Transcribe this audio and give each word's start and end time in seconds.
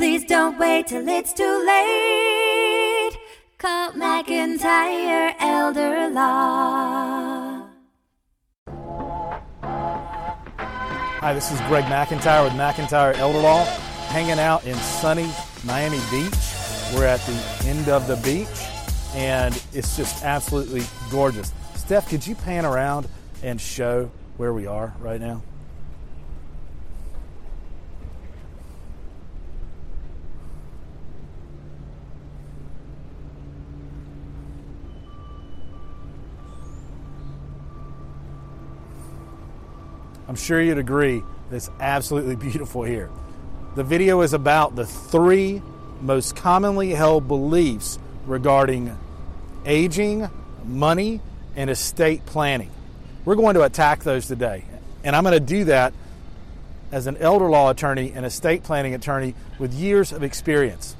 Please 0.00 0.24
don't 0.24 0.58
wait 0.58 0.86
till 0.86 1.06
it's 1.06 1.34
too 1.34 1.62
late. 1.66 3.18
Call 3.58 3.92
McIntyre 3.92 5.34
Elder 5.38 6.08
Law. 6.08 7.66
Hi, 11.20 11.34
this 11.34 11.52
is 11.52 11.60
Greg 11.68 11.84
McIntyre 11.84 12.44
with 12.44 12.54
McIntyre 12.54 13.14
Elder 13.18 13.40
Law, 13.40 13.62
hanging 14.08 14.38
out 14.38 14.64
in 14.64 14.74
sunny 14.76 15.30
Miami 15.64 16.00
Beach. 16.10 16.32
We're 16.94 17.04
at 17.04 17.20
the 17.20 17.66
end 17.66 17.90
of 17.90 18.06
the 18.06 18.16
beach, 18.24 18.48
and 19.14 19.54
it's 19.74 19.98
just 19.98 20.24
absolutely 20.24 20.80
gorgeous. 21.10 21.52
Steph, 21.74 22.08
could 22.08 22.26
you 22.26 22.36
pan 22.36 22.64
around 22.64 23.06
and 23.42 23.60
show 23.60 24.10
where 24.38 24.54
we 24.54 24.66
are 24.66 24.94
right 25.00 25.20
now? 25.20 25.42
I'm 40.30 40.36
sure 40.36 40.62
you'd 40.62 40.78
agree 40.78 41.24
it's 41.50 41.68
absolutely 41.80 42.36
beautiful 42.50 42.84
here. 42.84 43.10
The 43.74 43.82
video 43.82 44.20
is 44.20 44.32
about 44.32 44.76
the 44.76 44.86
three 44.86 45.60
most 46.00 46.36
commonly 46.36 46.90
held 46.90 47.26
beliefs 47.26 47.98
regarding 48.26 48.96
aging, 49.66 50.30
money, 50.64 51.20
and 51.56 51.68
estate 51.68 52.24
planning. 52.26 52.70
We're 53.24 53.34
going 53.34 53.54
to 53.54 53.64
attack 53.64 54.04
those 54.04 54.28
today. 54.28 54.64
And 55.02 55.16
I'm 55.16 55.24
going 55.24 55.34
to 55.34 55.40
do 55.40 55.64
that 55.64 55.92
as 56.92 57.08
an 57.08 57.16
elder 57.16 57.50
law 57.50 57.70
attorney 57.70 58.12
and 58.14 58.24
estate 58.24 58.62
planning 58.62 58.94
attorney 58.94 59.34
with 59.58 59.74
years 59.74 60.12
of 60.12 60.22
experience. 60.22 60.94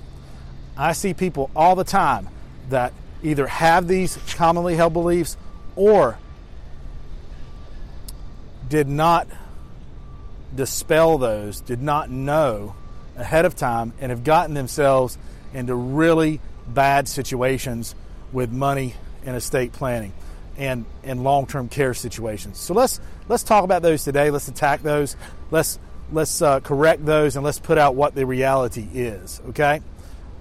I 0.76 0.90
see 0.90 1.14
people 1.14 1.52
all 1.54 1.76
the 1.76 1.84
time 1.84 2.28
that 2.70 2.92
either 3.22 3.46
have 3.46 3.86
these 3.86 4.18
commonly 4.34 4.74
held 4.74 4.92
beliefs 4.92 5.36
or 5.76 6.18
did 8.70 8.88
not 8.88 9.28
dispel 10.54 11.18
those, 11.18 11.60
did 11.60 11.82
not 11.82 12.08
know 12.08 12.74
ahead 13.16 13.44
of 13.44 13.54
time, 13.54 13.92
and 14.00 14.10
have 14.10 14.24
gotten 14.24 14.54
themselves 14.54 15.18
into 15.52 15.74
really 15.74 16.40
bad 16.66 17.08
situations 17.08 17.94
with 18.32 18.50
money 18.50 18.94
and 19.26 19.36
estate 19.36 19.72
planning 19.72 20.12
and, 20.56 20.86
and 21.02 21.22
long-term 21.24 21.68
care 21.68 21.92
situations. 21.92 22.58
So 22.58 22.72
let's 22.72 23.00
let's 23.28 23.42
talk 23.42 23.64
about 23.64 23.82
those 23.82 24.04
today. 24.04 24.30
Let's 24.30 24.48
attack 24.48 24.82
those. 24.82 25.16
Let's 25.50 25.78
let's 26.12 26.40
uh, 26.40 26.60
correct 26.60 27.04
those 27.04 27.36
and 27.36 27.44
let's 27.44 27.58
put 27.58 27.76
out 27.76 27.96
what 27.96 28.14
the 28.14 28.24
reality 28.24 28.86
is. 28.94 29.42
Okay. 29.48 29.80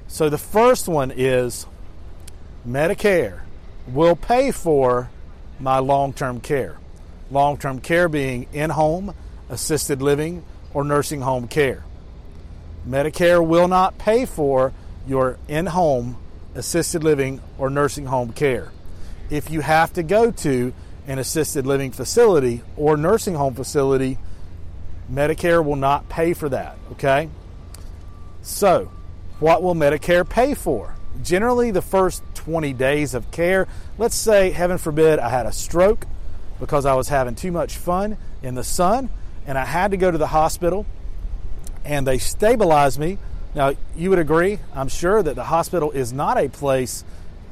So 0.08 0.30
the 0.30 0.38
first 0.38 0.88
one 0.88 1.12
is 1.16 1.66
Medicare 2.68 3.42
will 3.88 4.16
pay 4.16 4.52
for 4.52 5.10
my 5.60 5.80
long-term 5.80 6.42
care 6.42 6.78
long 7.32 7.58
term 7.58 7.80
care 7.80 8.10
being 8.10 8.48
in 8.54 8.70
home, 8.70 9.14
assisted 9.50 10.02
living, 10.02 10.44
or 10.74 10.84
nursing 10.84 11.22
home 11.22 11.48
care. 11.48 11.84
Medicare 12.88 13.46
will 13.46 13.68
not 13.68 13.98
pay 13.98 14.26
for 14.26 14.74
your 15.08 15.38
in 15.48 15.66
home, 15.66 16.18
assisted 16.56 17.04
living, 17.04 17.42
or 17.58 17.70
nursing 17.70 18.06
home 18.06 18.32
care. 18.32 18.72
If 19.30 19.52
you 19.52 19.62
have 19.62 19.94
to 19.94 20.04
go 20.04 20.32
to 20.32 20.74
an 21.08 21.20
assisted 21.20 21.66
living 21.66 21.92
facility 21.92 22.62
or 22.78 22.98
nursing 22.98 23.36
home 23.36 23.56
facility, 23.56 24.18
Medicare 25.12 25.64
will 25.64 25.76
not 25.76 26.08
pay 26.10 26.34
for 26.34 26.50
that, 26.50 26.78
okay? 26.92 27.30
So, 28.42 28.92
what 29.40 29.64
will 29.64 29.76
Medicare 29.76 30.28
pay 30.28 30.54
for? 30.54 30.96
Generally, 31.24 31.72
the 31.72 31.82
first 31.82 32.24
20 32.36 32.74
days 32.74 33.14
of 33.14 33.30
care, 33.32 33.68
let's 33.98 34.16
say, 34.16 34.52
heaven 34.52 34.78
forbid, 34.78 35.20
I 35.20 35.30
had 35.30 35.46
a 35.46 35.52
stroke 35.52 36.06
because 36.60 36.86
I 36.86 36.94
was 36.94 37.08
having 37.08 37.36
too 37.36 37.52
much 37.52 37.78
fun 37.78 38.18
in 38.44 38.56
the 38.56 38.64
sun 38.64 39.10
and 39.46 39.58
I 39.58 39.66
had 39.66 39.92
to 39.92 39.98
go 39.98 40.12
to 40.12 40.18
the 40.18 40.28
hospital 40.28 40.86
and 41.86 42.06
they 42.06 42.18
stabilized 42.18 43.00
me. 43.00 43.18
Now, 43.56 43.74
you 43.96 44.10
would 44.12 44.20
agree, 44.20 44.60
I'm 44.76 44.90
sure, 44.90 45.24
that 45.24 45.36
the 45.36 45.44
hospital 45.44 45.92
is 45.92 46.14
not 46.14 46.38
a 46.38 46.50
place 46.50 47.04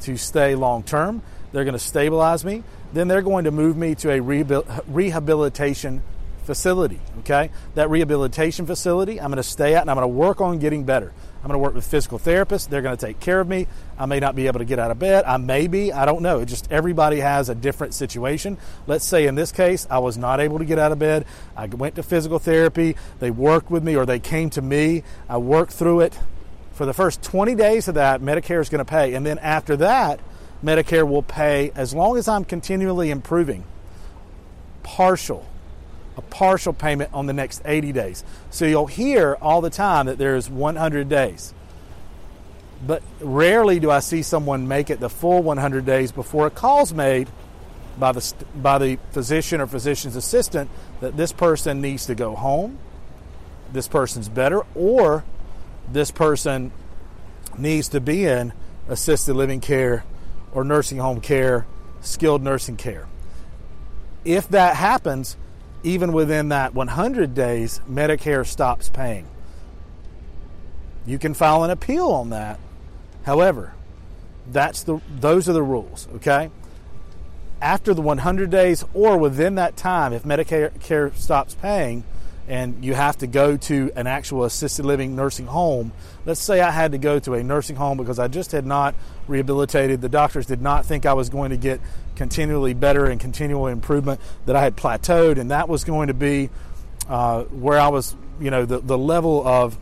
to 0.01 0.17
stay 0.17 0.55
long 0.55 0.83
term. 0.83 1.23
They're 1.51 1.63
going 1.63 1.73
to 1.73 1.79
stabilize 1.79 2.45
me. 2.45 2.63
Then 2.93 3.07
they're 3.07 3.21
going 3.21 3.45
to 3.45 3.51
move 3.51 3.75
me 3.77 3.95
to 3.95 4.11
a 4.11 4.21
rehabilitation 4.21 6.03
facility. 6.43 6.99
Okay? 7.19 7.49
That 7.75 7.89
rehabilitation 7.89 8.65
facility, 8.65 9.19
I'm 9.19 9.27
going 9.27 9.37
to 9.37 9.43
stay 9.43 9.75
at 9.75 9.81
and 9.81 9.89
I'm 9.89 9.97
going 9.97 10.03
to 10.03 10.15
work 10.15 10.39
on 10.39 10.59
getting 10.59 10.83
better. 10.83 11.13
I'm 11.47 11.51
going 11.51 11.61
to 11.61 11.63
work 11.63 11.75
with 11.75 11.87
physical 11.87 12.19
therapists. 12.19 12.67
They're 12.67 12.81
going 12.81 12.97
to 12.97 13.05
take 13.05 13.21
care 13.21 13.39
of 13.39 13.47
me. 13.47 13.67
I 13.97 14.05
may 14.05 14.19
not 14.19 14.35
be 14.35 14.47
able 14.47 14.59
to 14.59 14.65
get 14.65 14.79
out 14.79 14.91
of 14.91 14.99
bed. 14.99 15.23
I 15.23 15.37
may 15.37 15.67
be. 15.67 15.93
I 15.93 16.03
don't 16.03 16.21
know. 16.21 16.41
It 16.41 16.47
just 16.47 16.69
everybody 16.69 17.21
has 17.21 17.47
a 17.47 17.55
different 17.55 17.93
situation. 17.93 18.57
Let's 18.85 19.05
say 19.05 19.27
in 19.27 19.35
this 19.35 19.53
case, 19.53 19.87
I 19.89 19.99
was 19.99 20.17
not 20.17 20.41
able 20.41 20.59
to 20.59 20.65
get 20.65 20.77
out 20.77 20.91
of 20.91 20.99
bed. 20.99 21.25
I 21.55 21.67
went 21.67 21.95
to 21.95 22.03
physical 22.03 22.37
therapy. 22.37 22.97
They 23.19 23.31
worked 23.31 23.71
with 23.71 23.81
me 23.81 23.95
or 23.95 24.05
they 24.05 24.19
came 24.19 24.49
to 24.51 24.61
me. 24.61 25.03
I 25.29 25.37
worked 25.37 25.71
through 25.71 26.01
it. 26.01 26.19
For 26.73 26.85
the 26.85 26.93
first 26.93 27.23
20 27.23 27.55
days 27.55 27.87
of 27.87 27.95
that, 27.95 28.19
Medicare 28.19 28.59
is 28.59 28.67
going 28.67 28.83
to 28.83 28.85
pay. 28.85 29.13
And 29.13 29.25
then 29.25 29.37
after 29.37 29.77
that, 29.77 30.19
Medicare 30.61 31.07
will 31.07 31.23
pay 31.23 31.71
as 31.75 31.93
long 31.93 32.17
as 32.17 32.27
I'm 32.27 32.43
continually 32.43 33.09
improving. 33.09 33.63
Partial 34.83 35.47
a 36.17 36.21
partial 36.21 36.73
payment 36.73 37.13
on 37.13 37.27
the 37.27 37.33
next 37.33 37.61
80 37.63 37.91
days. 37.91 38.23
So 38.49 38.65
you'll 38.65 38.87
hear 38.87 39.37
all 39.41 39.61
the 39.61 39.69
time 39.69 40.07
that 40.07 40.17
there's 40.17 40.49
100 40.49 41.07
days. 41.07 41.53
But 42.85 43.01
rarely 43.21 43.79
do 43.79 43.89
I 43.89 43.99
see 43.99 44.21
someone 44.23 44.67
make 44.67 44.89
it 44.89 44.99
the 44.99 45.09
full 45.09 45.41
100 45.41 45.85
days 45.85 46.11
before 46.11 46.47
a 46.47 46.49
call's 46.51 46.93
made 46.93 47.29
by 47.97 48.11
the, 48.11 48.33
by 48.55 48.77
the 48.77 48.99
physician 49.11 49.61
or 49.61 49.67
physician's 49.67 50.15
assistant 50.15 50.69
that 50.99 51.17
this 51.17 51.31
person 51.31 51.81
needs 51.81 52.05
to 52.07 52.15
go 52.15 52.35
home, 52.35 52.77
this 53.71 53.87
person's 53.87 54.29
better, 54.29 54.63
or 54.75 55.23
this 55.91 56.11
person 56.11 56.71
needs 57.57 57.89
to 57.89 57.99
be 57.99 58.25
in 58.25 58.53
assisted 58.87 59.33
living 59.33 59.59
care 59.59 60.03
or 60.51 60.63
nursing 60.63 60.97
home 60.97 61.21
care, 61.21 61.65
skilled 62.01 62.43
nursing 62.43 62.77
care. 62.77 63.07
If 64.23 64.49
that 64.49 64.75
happens, 64.75 65.37
even 65.83 66.13
within 66.13 66.49
that 66.49 66.73
100 66.73 67.33
days, 67.33 67.81
Medicare 67.89 68.45
stops 68.45 68.89
paying. 68.89 69.27
You 71.05 71.17
can 71.17 71.33
file 71.33 71.63
an 71.63 71.69
appeal 71.69 72.07
on 72.07 72.31
that. 72.31 72.59
However, 73.23 73.73
that's 74.51 74.83
the 74.83 74.99
those 75.19 75.47
are 75.49 75.53
the 75.53 75.63
rules, 75.63 76.07
okay? 76.15 76.49
After 77.61 77.93
the 77.93 78.01
100 78.01 78.49
days 78.49 78.83
or 78.93 79.17
within 79.17 79.55
that 79.55 79.75
time 79.75 80.13
if 80.13 80.23
Medicare 80.23 81.15
stops 81.15 81.55
paying, 81.55 82.03
and 82.47 82.83
you 82.83 82.93
have 82.93 83.17
to 83.17 83.27
go 83.27 83.57
to 83.57 83.91
an 83.95 84.07
actual 84.07 84.45
assisted 84.45 84.85
living 84.85 85.15
nursing 85.15 85.47
home. 85.47 85.91
Let's 86.25 86.39
say 86.39 86.61
I 86.61 86.71
had 86.71 86.93
to 86.93 86.97
go 86.97 87.19
to 87.19 87.33
a 87.33 87.43
nursing 87.43 87.75
home 87.75 87.97
because 87.97 88.19
I 88.19 88.29
just 88.29 88.53
had 88.53 88.65
not 88.65 88.95
rehabilitated. 89.27 89.99
The 90.01 90.09
doctors 90.09 90.45
did 90.45 90.61
not 90.61 90.85
think 90.85 91.05
I 91.05 91.13
was 91.13 91.29
going 91.29 91.49
to 91.49 91.57
get 91.57 91.81
continually 92.15 92.73
better 92.73 93.05
and 93.05 93.19
continual 93.19 93.67
improvement, 93.67 94.19
that 94.45 94.55
I 94.55 94.61
had 94.61 94.75
plateaued, 94.75 95.37
and 95.37 95.51
that 95.51 95.69
was 95.69 95.83
going 95.83 96.07
to 96.07 96.13
be 96.13 96.49
uh, 97.07 97.43
where 97.43 97.79
I 97.79 97.89
was, 97.89 98.15
you 98.39 98.49
know, 98.49 98.65
the, 98.65 98.79
the 98.79 98.97
level 98.97 99.45
of 99.45 99.77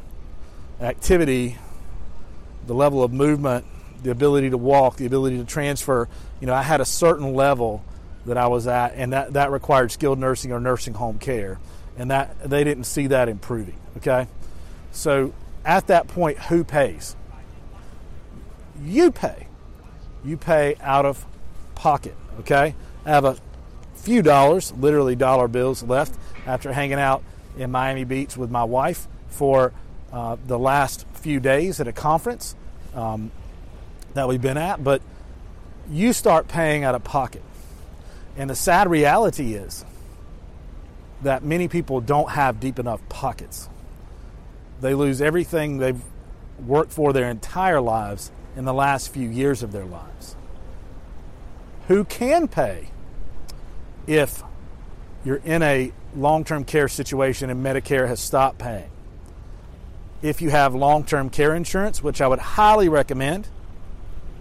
activity, 0.82 1.58
the 2.68 2.74
level 2.74 3.04
of 3.04 3.14
movement, 3.14 3.66
the 4.04 4.12
ability 4.12 4.50
to 4.50 4.58
walk, 4.58 4.98
the 4.98 5.06
ability 5.06 5.38
to 5.38 5.46
transfer. 5.46 6.10
You 6.42 6.48
know, 6.48 6.54
I 6.54 6.64
had 6.64 6.82
a 6.82 6.86
certain 6.86 7.34
level 7.34 7.86
that 8.26 8.38
I 8.38 8.48
was 8.48 8.68
at, 8.68 8.96
and 8.96 9.14
that, 9.14 9.34
that 9.34 9.52
required 9.52 9.92
skilled 9.92 10.20
nursing 10.20 10.52
or 10.52 10.60
nursing 10.60 10.96
home 10.96 11.20
care 11.20 11.60
and 11.98 12.12
that 12.12 12.50
they 12.50 12.64
didn't 12.64 12.86
see 12.86 13.08
that 13.08 13.30
improving. 13.30 13.78
Okay, 13.98 14.28
so 14.92 15.34
at 15.64 15.88
that 15.88 16.08
point, 16.08 16.38
who 16.38 16.64
pays? 16.64 17.16
You 18.82 19.12
pay. 19.12 19.48
You 20.24 20.38
pay 20.38 20.76
out 20.82 21.06
of 21.06 21.26
pocket. 21.76 22.16
Okay, 22.40 22.76
I 23.06 23.10
have 23.10 23.26
a 23.26 23.38
few 23.96 24.22
dollars, 24.22 24.72
literally 24.74 25.16
dollar 25.16 25.48
bills, 25.48 25.84
left 25.84 26.14
after 26.46 26.72
hanging 26.72 27.00
out 27.00 27.24
in 27.58 27.72
Miami 27.72 28.04
Beach 28.04 28.38
with 28.38 28.52
my 28.52 28.64
wife 28.64 29.08
for 29.30 29.74
uh, 30.12 30.38
the 30.46 30.60
last 30.60 31.06
few 31.14 31.40
days 31.40 31.80
at 31.80 31.88
a 31.88 31.92
conference 31.92 32.56
um, 32.94 33.32
that 34.14 34.28
we've 34.28 34.42
been 34.42 34.58
at. 34.58 34.84
But 34.84 35.02
you 35.90 36.14
start 36.14 36.48
paying 36.48 36.84
out 36.84 36.96
of 36.96 37.04
pocket. 37.04 37.42
And 38.38 38.50
the 38.50 38.56
sad 38.56 38.90
reality 38.90 39.54
is, 39.54 39.86
that 41.26 41.44
many 41.44 41.68
people 41.68 42.02
don't 42.02 42.30
have 42.30 42.60
deep 42.60 42.78
enough 42.78 43.02
pockets. 43.10 43.68
They 44.80 44.94
lose 44.94 45.22
everything 45.22 45.80
they've 45.80 46.02
worked 46.64 46.92
for 46.92 47.14
their 47.14 47.28
entire 47.30 47.82
lives 47.82 48.32
in 48.56 48.66
the 48.66 48.74
last 48.74 49.10
few 49.10 49.28
years 49.28 49.64
of 49.64 49.72
their 49.72 49.86
lives. 49.86 50.36
Who 51.88 52.04
can 52.04 52.48
pay 52.48 52.90
if 54.06 54.44
you're 55.24 55.42
in 55.44 55.64
a 55.64 55.92
long 56.16 56.44
term 56.44 56.64
care 56.64 56.88
situation 56.88 57.50
and 57.50 57.66
Medicare 57.66 58.08
has 58.08 58.20
stopped 58.20 58.60
paying? 58.60 58.92
If 60.22 60.44
you 60.44 60.52
have 60.52 60.76
long 60.76 61.06
term 61.06 61.32
care 61.32 61.56
insurance, 61.56 62.04
which 62.04 62.22
I 62.22 62.28
would 62.28 62.40
highly 62.40 62.88
recommend, 62.88 63.48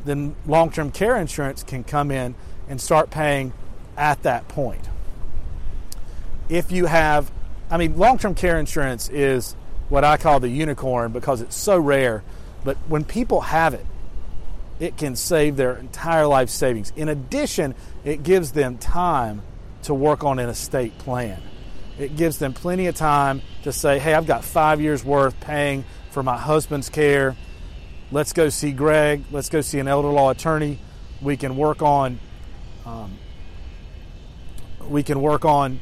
then 0.04 0.36
long 0.46 0.70
term 0.70 0.90
care 0.90 1.16
insurance 1.16 1.62
can 1.62 1.82
come 1.82 2.10
in 2.10 2.34
and 2.68 2.78
start 2.78 3.08
paying 3.08 3.54
at 3.96 4.22
that 4.24 4.48
point. 4.48 4.90
If 6.48 6.72
you 6.72 6.86
have, 6.86 7.30
I 7.70 7.76
mean, 7.76 7.96
long 7.96 8.18
term 8.18 8.34
care 8.34 8.58
insurance 8.58 9.08
is 9.08 9.56
what 9.88 10.04
I 10.04 10.16
call 10.16 10.40
the 10.40 10.48
unicorn 10.48 11.12
because 11.12 11.40
it's 11.40 11.56
so 11.56 11.78
rare, 11.78 12.22
but 12.64 12.76
when 12.88 13.04
people 13.04 13.42
have 13.42 13.74
it, 13.74 13.86
it 14.80 14.96
can 14.96 15.16
save 15.16 15.56
their 15.56 15.76
entire 15.76 16.26
life 16.26 16.50
savings. 16.50 16.92
In 16.96 17.08
addition, 17.08 17.74
it 18.04 18.22
gives 18.22 18.52
them 18.52 18.78
time 18.78 19.42
to 19.82 19.94
work 19.94 20.24
on 20.24 20.38
an 20.38 20.48
estate 20.48 20.98
plan. 20.98 21.40
It 21.98 22.16
gives 22.16 22.38
them 22.38 22.52
plenty 22.52 22.86
of 22.86 22.96
time 22.96 23.40
to 23.62 23.72
say, 23.72 23.98
hey, 23.98 24.14
I've 24.14 24.26
got 24.26 24.44
five 24.44 24.80
years 24.80 25.04
worth 25.04 25.38
paying 25.40 25.84
for 26.10 26.22
my 26.22 26.36
husband's 26.36 26.88
care. 26.88 27.36
Let's 28.10 28.32
go 28.32 28.48
see 28.48 28.72
Greg. 28.72 29.24
Let's 29.30 29.48
go 29.48 29.60
see 29.60 29.78
an 29.78 29.86
elder 29.88 30.08
law 30.08 30.30
attorney. 30.30 30.78
We 31.22 31.36
can 31.36 31.56
work 31.56 31.82
on 31.82 32.18
um, 32.84 33.16
we 34.88 35.02
can 35.02 35.20
work 35.22 35.44
on 35.44 35.80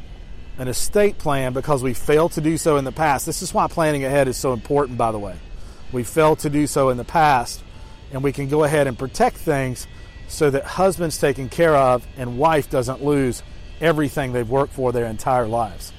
an 0.59 0.69
estate 0.69 1.19
plan 1.19 1.53
because 1.53 1.83
we 1.83 1.95
failed 1.95 2.33
to 2.33 2.41
do 2.41 2.59
so 2.59 2.77
in 2.77 2.85
the 2.85 2.93
past. 2.93 3.27
This 3.27 3.43
is 3.43 3.55
why 3.55 3.67
planning 3.69 4.05
ahead 4.05 4.29
is 4.29 4.37
so 4.37 4.53
important, 4.53 4.99
by 4.99 5.13
the 5.13 5.19
way. 5.19 5.37
We 5.93 6.05
failed 6.05 6.41
to 6.41 6.51
do 6.51 6.67
so 6.67 6.91
in 6.91 6.97
the 6.97 7.05
past, 7.05 7.63
and 8.13 8.23
we 8.23 8.33
can 8.33 8.49
go 8.49 8.65
ahead 8.65 8.87
and 8.87 8.99
protect 8.99 9.37
things 9.37 9.87
so 10.29 10.51
that 10.51 10.65
husband's 10.65 11.19
taken 11.19 11.49
care 11.49 11.77
of 11.77 12.07
and 12.17 12.39
wife 12.39 12.71
doesn't 12.71 13.05
lose 13.05 13.43
everything 13.81 14.33
they've 14.33 14.49
worked 14.49 14.73
for 14.73 14.93
their 14.93 15.07
entire 15.07 15.47
lives. 15.47 15.93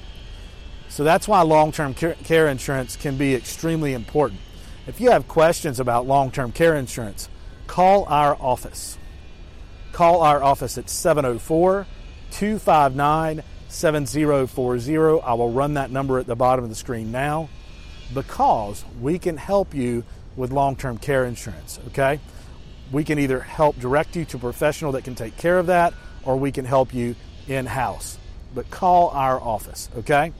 So 0.88 1.04
that's 1.04 1.26
why 1.26 1.42
long 1.42 1.72
term 1.72 1.94
care 1.94 2.48
insurance 2.48 2.96
can 2.96 3.16
be 3.16 3.34
extremely 3.34 3.94
important. 3.94 4.40
If 4.86 5.00
you 5.00 5.10
have 5.10 5.26
questions 5.28 5.80
about 5.80 6.06
long 6.06 6.30
term 6.30 6.52
care 6.52 6.76
insurance, 6.76 7.28
call 7.66 8.04
our 8.04 8.36
office. 8.40 8.98
Call 9.92 10.22
our 10.22 10.42
office 10.42 10.78
at 10.78 10.90
704 10.90 11.86
259 12.30 13.42
7040. 13.74 15.20
I 15.20 15.34
will 15.34 15.50
run 15.50 15.74
that 15.74 15.90
number 15.90 16.18
at 16.18 16.26
the 16.26 16.36
bottom 16.36 16.64
of 16.64 16.70
the 16.70 16.76
screen 16.76 17.10
now 17.12 17.48
because 18.12 18.84
we 19.00 19.18
can 19.18 19.36
help 19.36 19.74
you 19.74 20.04
with 20.36 20.52
long 20.52 20.76
term 20.76 20.98
care 20.98 21.24
insurance, 21.24 21.78
okay? 21.88 22.20
We 22.92 23.04
can 23.04 23.18
either 23.18 23.40
help 23.40 23.78
direct 23.78 24.16
you 24.16 24.24
to 24.26 24.36
a 24.36 24.40
professional 24.40 24.92
that 24.92 25.04
can 25.04 25.14
take 25.14 25.36
care 25.36 25.58
of 25.58 25.66
that 25.66 25.94
or 26.24 26.36
we 26.36 26.52
can 26.52 26.64
help 26.64 26.94
you 26.94 27.16
in 27.48 27.66
house. 27.66 28.18
But 28.54 28.70
call 28.70 29.10
our 29.10 29.40
office, 29.40 29.88
okay? 29.98 30.32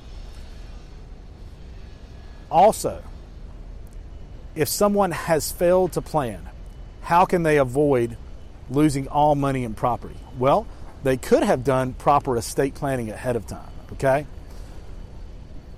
Also, 2.51 3.03
if 4.55 4.69
someone 4.69 5.11
has 5.11 5.51
failed 5.51 5.93
to 5.93 6.01
plan, 6.01 6.49
how 7.03 7.25
can 7.25 7.43
they 7.43 7.59
avoid 7.59 8.17
losing 8.71 9.09
all 9.09 9.35
money 9.35 9.65
and 9.65 9.77
property? 9.77 10.17
Well, 10.39 10.67
they 11.05 11.19
could 11.19 11.43
have 11.43 11.63
done 11.63 11.93
proper 11.93 12.37
estate 12.37 12.75
planning 12.75 13.11
ahead 13.11 13.37
of 13.37 13.47
time, 13.47 13.71
okay? 13.93 14.27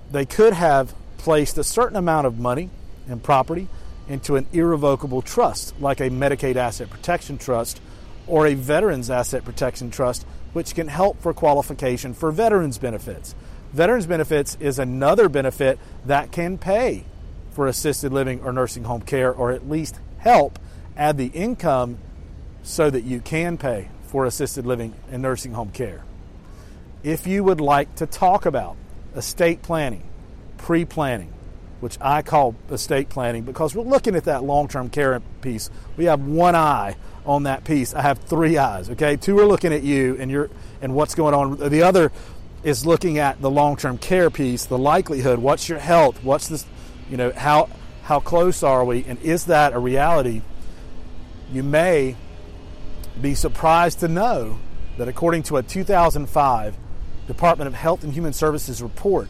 They 0.09 0.25
could 0.25 0.53
have 0.53 0.95
placed 1.17 1.57
a 1.57 1.63
certain 1.65 1.97
amount 1.97 2.25
of 2.25 2.39
money 2.39 2.69
and 3.09 3.21
property 3.21 3.67
into 4.07 4.37
an 4.37 4.47
irrevocable 4.53 5.21
trust, 5.21 5.79
like 5.81 5.99
a 5.99 6.09
Medicaid 6.09 6.55
Asset 6.55 6.89
Protection 6.89 7.37
Trust 7.37 7.81
or 8.25 8.47
a 8.47 8.53
Veterans 8.53 9.09
Asset 9.09 9.43
Protection 9.43 9.91
Trust, 9.91 10.25
which 10.53 10.73
can 10.73 10.87
help 10.87 11.21
for 11.21 11.33
qualification 11.33 12.13
for 12.13 12.31
veterans 12.31 12.77
benefits. 12.77 13.35
Veterans 13.73 14.05
benefits 14.05 14.55
is 14.61 14.79
another 14.79 15.27
benefit 15.27 15.77
that 16.05 16.31
can 16.31 16.57
pay 16.57 17.03
for 17.51 17.67
assisted 17.67 18.13
living 18.13 18.39
or 18.41 18.53
nursing 18.53 18.85
home 18.85 19.01
care, 19.01 19.33
or 19.33 19.51
at 19.51 19.69
least 19.69 19.99
help 20.19 20.57
add 20.95 21.17
the 21.17 21.27
income 21.27 21.97
so 22.63 22.89
that 22.89 23.03
you 23.03 23.19
can 23.19 23.57
pay 23.57 23.89
for 24.07 24.25
assisted 24.25 24.65
living 24.65 24.93
and 25.11 25.21
nursing 25.21 25.53
home 25.53 25.71
care. 25.71 26.03
If 27.03 27.27
you 27.27 27.43
would 27.43 27.61
like 27.61 27.95
to 27.95 28.05
talk 28.05 28.45
about 28.45 28.75
estate 29.15 29.61
planning, 29.61 30.03
pre 30.57 30.85
planning, 30.85 31.33
which 31.79 31.97
I 32.01 32.21
call 32.21 32.55
estate 32.71 33.09
planning 33.09 33.43
because 33.43 33.75
we're 33.75 33.83
looking 33.83 34.15
at 34.15 34.25
that 34.25 34.43
long 34.43 34.67
term 34.67 34.89
care 34.89 35.19
piece. 35.41 35.69
We 35.95 36.05
have 36.05 36.21
one 36.21 36.55
eye 36.55 36.95
on 37.25 37.43
that 37.43 37.63
piece. 37.63 37.93
I 37.93 38.01
have 38.01 38.19
three 38.19 38.57
eyes, 38.57 38.89
okay? 38.91 39.15
Two 39.15 39.37
are 39.39 39.45
looking 39.45 39.73
at 39.73 39.83
you 39.83 40.17
and 40.19 40.31
you're 40.31 40.49
and 40.81 40.95
what's 40.95 41.15
going 41.15 41.33
on. 41.33 41.69
The 41.69 41.83
other 41.83 42.11
is 42.63 42.85
looking 42.85 43.19
at 43.19 43.41
the 43.41 43.49
long 43.49 43.77
term 43.77 43.97
care 43.97 44.29
piece, 44.29 44.65
the 44.65 44.77
likelihood, 44.77 45.39
what's 45.39 45.69
your 45.69 45.79
health, 45.79 46.23
what's 46.23 46.47
this 46.47 46.65
you 47.09 47.17
know, 47.17 47.31
how 47.31 47.69
how 48.03 48.19
close 48.19 48.63
are 48.63 48.83
we 48.83 49.03
and 49.05 49.21
is 49.21 49.45
that 49.45 49.73
a 49.73 49.79
reality? 49.79 50.41
You 51.51 51.63
may 51.63 52.15
be 53.21 53.35
surprised 53.35 53.99
to 54.01 54.07
know 54.07 54.59
that 54.97 55.07
according 55.07 55.43
to 55.43 55.57
a 55.57 55.63
2005 55.63 56.75
Department 57.27 57.67
of 57.67 57.73
Health 57.73 58.03
and 58.03 58.13
Human 58.13 58.33
Services 58.33 58.81
report, 58.81 59.29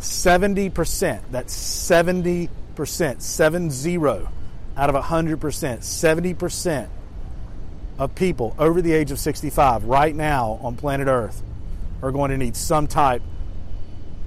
70%, 0.00 1.22
that's 1.30 1.56
70%, 1.56 3.20
70 3.22 3.96
out 4.76 4.90
of 4.90 5.04
100%, 5.04 5.38
70% 5.38 6.88
of 7.98 8.14
people 8.14 8.54
over 8.58 8.82
the 8.82 8.92
age 8.92 9.10
of 9.10 9.18
65 9.18 9.84
right 9.84 10.14
now 10.14 10.58
on 10.62 10.76
planet 10.76 11.08
Earth 11.08 11.42
are 12.02 12.12
going 12.12 12.30
to 12.30 12.36
need 12.36 12.54
some 12.54 12.86
type 12.86 13.22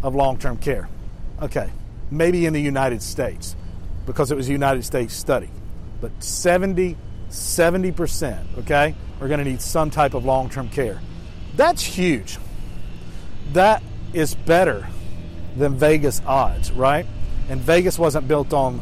of 0.01 0.15
long 0.15 0.37
term 0.37 0.57
care. 0.57 0.89
Okay, 1.41 1.69
maybe 2.09 2.45
in 2.45 2.53
the 2.53 2.61
United 2.61 3.01
States 3.01 3.55
because 4.05 4.31
it 4.31 4.35
was 4.35 4.49
a 4.49 4.51
United 4.51 4.83
States 4.83 5.13
study, 5.13 5.49
but 6.01 6.11
70 6.23 6.97
70%, 7.29 8.59
okay, 8.59 8.95
are 9.21 9.27
going 9.27 9.39
to 9.39 9.45
need 9.45 9.61
some 9.61 9.89
type 9.89 10.13
of 10.13 10.25
long 10.25 10.49
term 10.49 10.69
care. 10.69 10.99
That's 11.55 11.83
huge. 11.83 12.37
That 13.53 13.83
is 14.13 14.35
better 14.35 14.87
than 15.55 15.75
Vegas 15.77 16.21
odds, 16.25 16.71
right? 16.71 17.05
And 17.49 17.59
Vegas 17.61 17.97
wasn't 17.97 18.27
built 18.27 18.53
on 18.53 18.81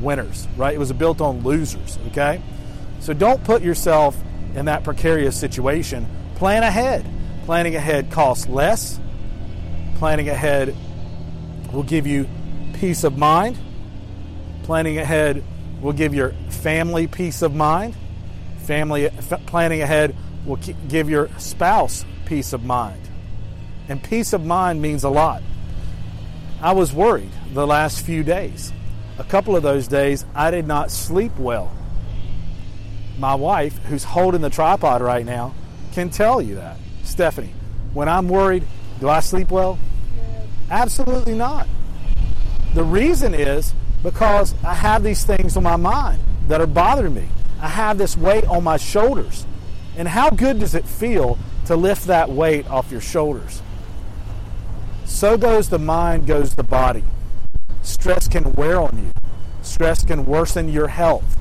winners, 0.00 0.48
right? 0.56 0.74
It 0.74 0.78
was 0.78 0.92
built 0.92 1.20
on 1.20 1.42
losers, 1.42 1.98
okay? 2.08 2.42
So 3.00 3.12
don't 3.12 3.42
put 3.44 3.62
yourself 3.62 4.16
in 4.54 4.66
that 4.66 4.84
precarious 4.84 5.38
situation. 5.38 6.06
Plan 6.36 6.62
ahead. 6.62 7.06
Planning 7.44 7.76
ahead 7.76 8.10
costs 8.10 8.46
less. 8.46 8.98
Planning 9.96 10.28
ahead 10.28 10.74
will 11.72 11.82
give 11.82 12.06
you 12.06 12.28
peace 12.74 13.04
of 13.04 13.16
mind. 13.16 13.58
Planning 14.64 14.98
ahead 14.98 15.42
will 15.80 15.92
give 15.92 16.14
your 16.14 16.30
family 16.48 17.06
peace 17.06 17.42
of 17.42 17.54
mind. 17.54 17.96
Family 18.64 19.06
f- 19.06 19.46
planning 19.46 19.82
ahead 19.82 20.14
will 20.44 20.58
give 20.88 21.08
your 21.08 21.28
spouse 21.38 22.04
peace 22.26 22.52
of 22.52 22.64
mind. 22.64 23.00
And 23.88 24.02
peace 24.02 24.32
of 24.32 24.44
mind 24.44 24.80
means 24.80 25.04
a 25.04 25.08
lot. 25.08 25.42
I 26.62 26.72
was 26.72 26.92
worried 26.92 27.30
the 27.52 27.66
last 27.66 28.04
few 28.04 28.22
days. 28.22 28.72
A 29.18 29.24
couple 29.24 29.56
of 29.56 29.62
those 29.62 29.88
days, 29.88 30.24
I 30.34 30.50
did 30.50 30.66
not 30.66 30.90
sleep 30.90 31.36
well. 31.38 31.72
My 33.18 33.34
wife, 33.34 33.76
who's 33.84 34.04
holding 34.04 34.40
the 34.40 34.50
tripod 34.50 35.02
right 35.02 35.26
now, 35.26 35.54
can 35.92 36.10
tell 36.10 36.40
you 36.40 36.54
that. 36.56 36.76
Stephanie, 37.02 37.52
when 37.92 38.08
I'm 38.08 38.28
worried, 38.28 38.64
do 39.00 39.08
I 39.08 39.20
sleep 39.20 39.50
well? 39.50 39.78
Absolutely 40.70 41.34
not. 41.34 41.66
The 42.74 42.84
reason 42.84 43.34
is 43.34 43.74
because 44.02 44.54
I 44.64 44.74
have 44.74 45.02
these 45.02 45.24
things 45.24 45.56
on 45.56 45.62
my 45.62 45.76
mind 45.76 46.22
that 46.48 46.60
are 46.60 46.66
bothering 46.66 47.14
me. 47.14 47.28
I 47.60 47.68
have 47.68 47.98
this 47.98 48.16
weight 48.16 48.44
on 48.46 48.64
my 48.64 48.76
shoulders. 48.76 49.46
And 49.96 50.08
how 50.08 50.30
good 50.30 50.60
does 50.60 50.74
it 50.74 50.86
feel 50.86 51.38
to 51.66 51.76
lift 51.76 52.06
that 52.06 52.30
weight 52.30 52.68
off 52.70 52.90
your 52.90 53.00
shoulders? 53.00 53.62
So 55.04 55.36
goes 55.36 55.68
the 55.68 55.78
mind, 55.78 56.26
goes 56.26 56.54
the 56.54 56.62
body. 56.62 57.04
Stress 57.82 58.28
can 58.28 58.52
wear 58.52 58.80
on 58.80 58.96
you. 58.96 59.10
Stress 59.62 60.04
can 60.04 60.24
worsen 60.24 60.68
your 60.68 60.88
health. 60.88 61.36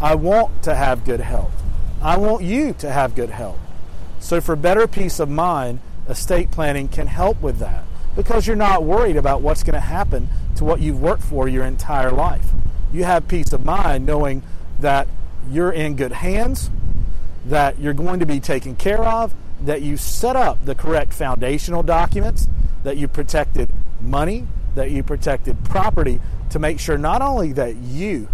I 0.00 0.14
want 0.14 0.62
to 0.62 0.74
have 0.74 1.04
good 1.04 1.20
health. 1.20 1.52
I 2.00 2.16
want 2.16 2.44
you 2.44 2.72
to 2.74 2.90
have 2.90 3.14
good 3.14 3.30
health. 3.30 3.58
So, 4.20 4.40
for 4.40 4.56
better 4.56 4.86
peace 4.86 5.18
of 5.18 5.28
mind, 5.28 5.80
estate 6.08 6.50
planning 6.50 6.88
can 6.88 7.06
help 7.06 7.40
with 7.42 7.58
that 7.58 7.84
because 8.22 8.46
you're 8.46 8.54
not 8.54 8.84
worried 8.84 9.16
about 9.16 9.40
what's 9.40 9.62
going 9.62 9.72
to 9.72 9.80
happen 9.80 10.28
to 10.54 10.62
what 10.62 10.78
you've 10.78 11.00
worked 11.00 11.22
for 11.22 11.48
your 11.48 11.64
entire 11.64 12.10
life. 12.10 12.44
You 12.92 13.04
have 13.04 13.26
peace 13.26 13.50
of 13.54 13.64
mind 13.64 14.04
knowing 14.04 14.42
that 14.78 15.08
you're 15.50 15.72
in 15.72 15.96
good 15.96 16.12
hands, 16.12 16.68
that 17.46 17.78
you're 17.78 17.94
going 17.94 18.20
to 18.20 18.26
be 18.26 18.38
taken 18.38 18.76
care 18.76 19.02
of, 19.02 19.34
that 19.62 19.80
you 19.80 19.96
set 19.96 20.36
up 20.36 20.62
the 20.66 20.74
correct 20.74 21.14
foundational 21.14 21.82
documents, 21.82 22.46
that 22.82 22.98
you 22.98 23.08
protected 23.08 23.70
money, 24.02 24.46
that 24.74 24.90
you 24.90 25.02
protected 25.02 25.64
property 25.64 26.20
to 26.50 26.58
make 26.58 26.78
sure 26.78 26.98
not 26.98 27.22
only 27.22 27.52
that 27.54 27.76
you 27.76 28.28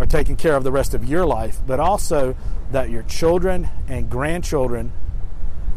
are 0.00 0.06
taken 0.06 0.34
care 0.34 0.56
of 0.56 0.64
the 0.64 0.72
rest 0.72 0.92
of 0.92 1.04
your 1.04 1.24
life, 1.24 1.58
but 1.68 1.78
also 1.78 2.34
that 2.72 2.90
your 2.90 3.04
children 3.04 3.68
and 3.86 4.10
grandchildren 4.10 4.90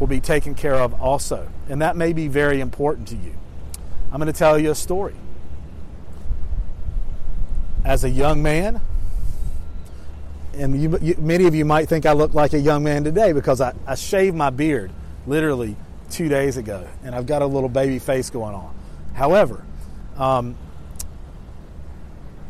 will 0.00 0.08
be 0.08 0.20
taken 0.20 0.56
care 0.56 0.74
of 0.74 1.00
also. 1.00 1.48
And 1.68 1.80
that 1.82 1.94
may 1.94 2.12
be 2.12 2.26
very 2.26 2.60
important 2.60 3.06
to 3.08 3.16
you. 3.16 3.36
I'm 4.14 4.20
going 4.20 4.32
to 4.32 4.38
tell 4.38 4.56
you 4.56 4.70
a 4.70 4.76
story. 4.76 5.16
as 7.84 8.04
a 8.04 8.08
young 8.08 8.44
man, 8.44 8.80
and 10.54 10.80
you, 10.80 10.96
you, 11.02 11.16
many 11.18 11.46
of 11.46 11.54
you 11.56 11.64
might 11.64 11.88
think 11.88 12.06
I 12.06 12.12
look 12.12 12.32
like 12.32 12.52
a 12.52 12.58
young 12.60 12.84
man 12.84 13.02
today 13.02 13.32
because 13.32 13.60
I, 13.60 13.74
I 13.88 13.96
shaved 13.96 14.36
my 14.36 14.50
beard 14.50 14.92
literally 15.26 15.74
two 16.10 16.28
days 16.28 16.56
ago, 16.56 16.86
and 17.02 17.12
I've 17.12 17.26
got 17.26 17.42
a 17.42 17.46
little 17.46 17.68
baby 17.68 17.98
face 17.98 18.30
going 18.30 18.54
on. 18.54 18.72
However, 19.14 19.64
um, 20.16 20.54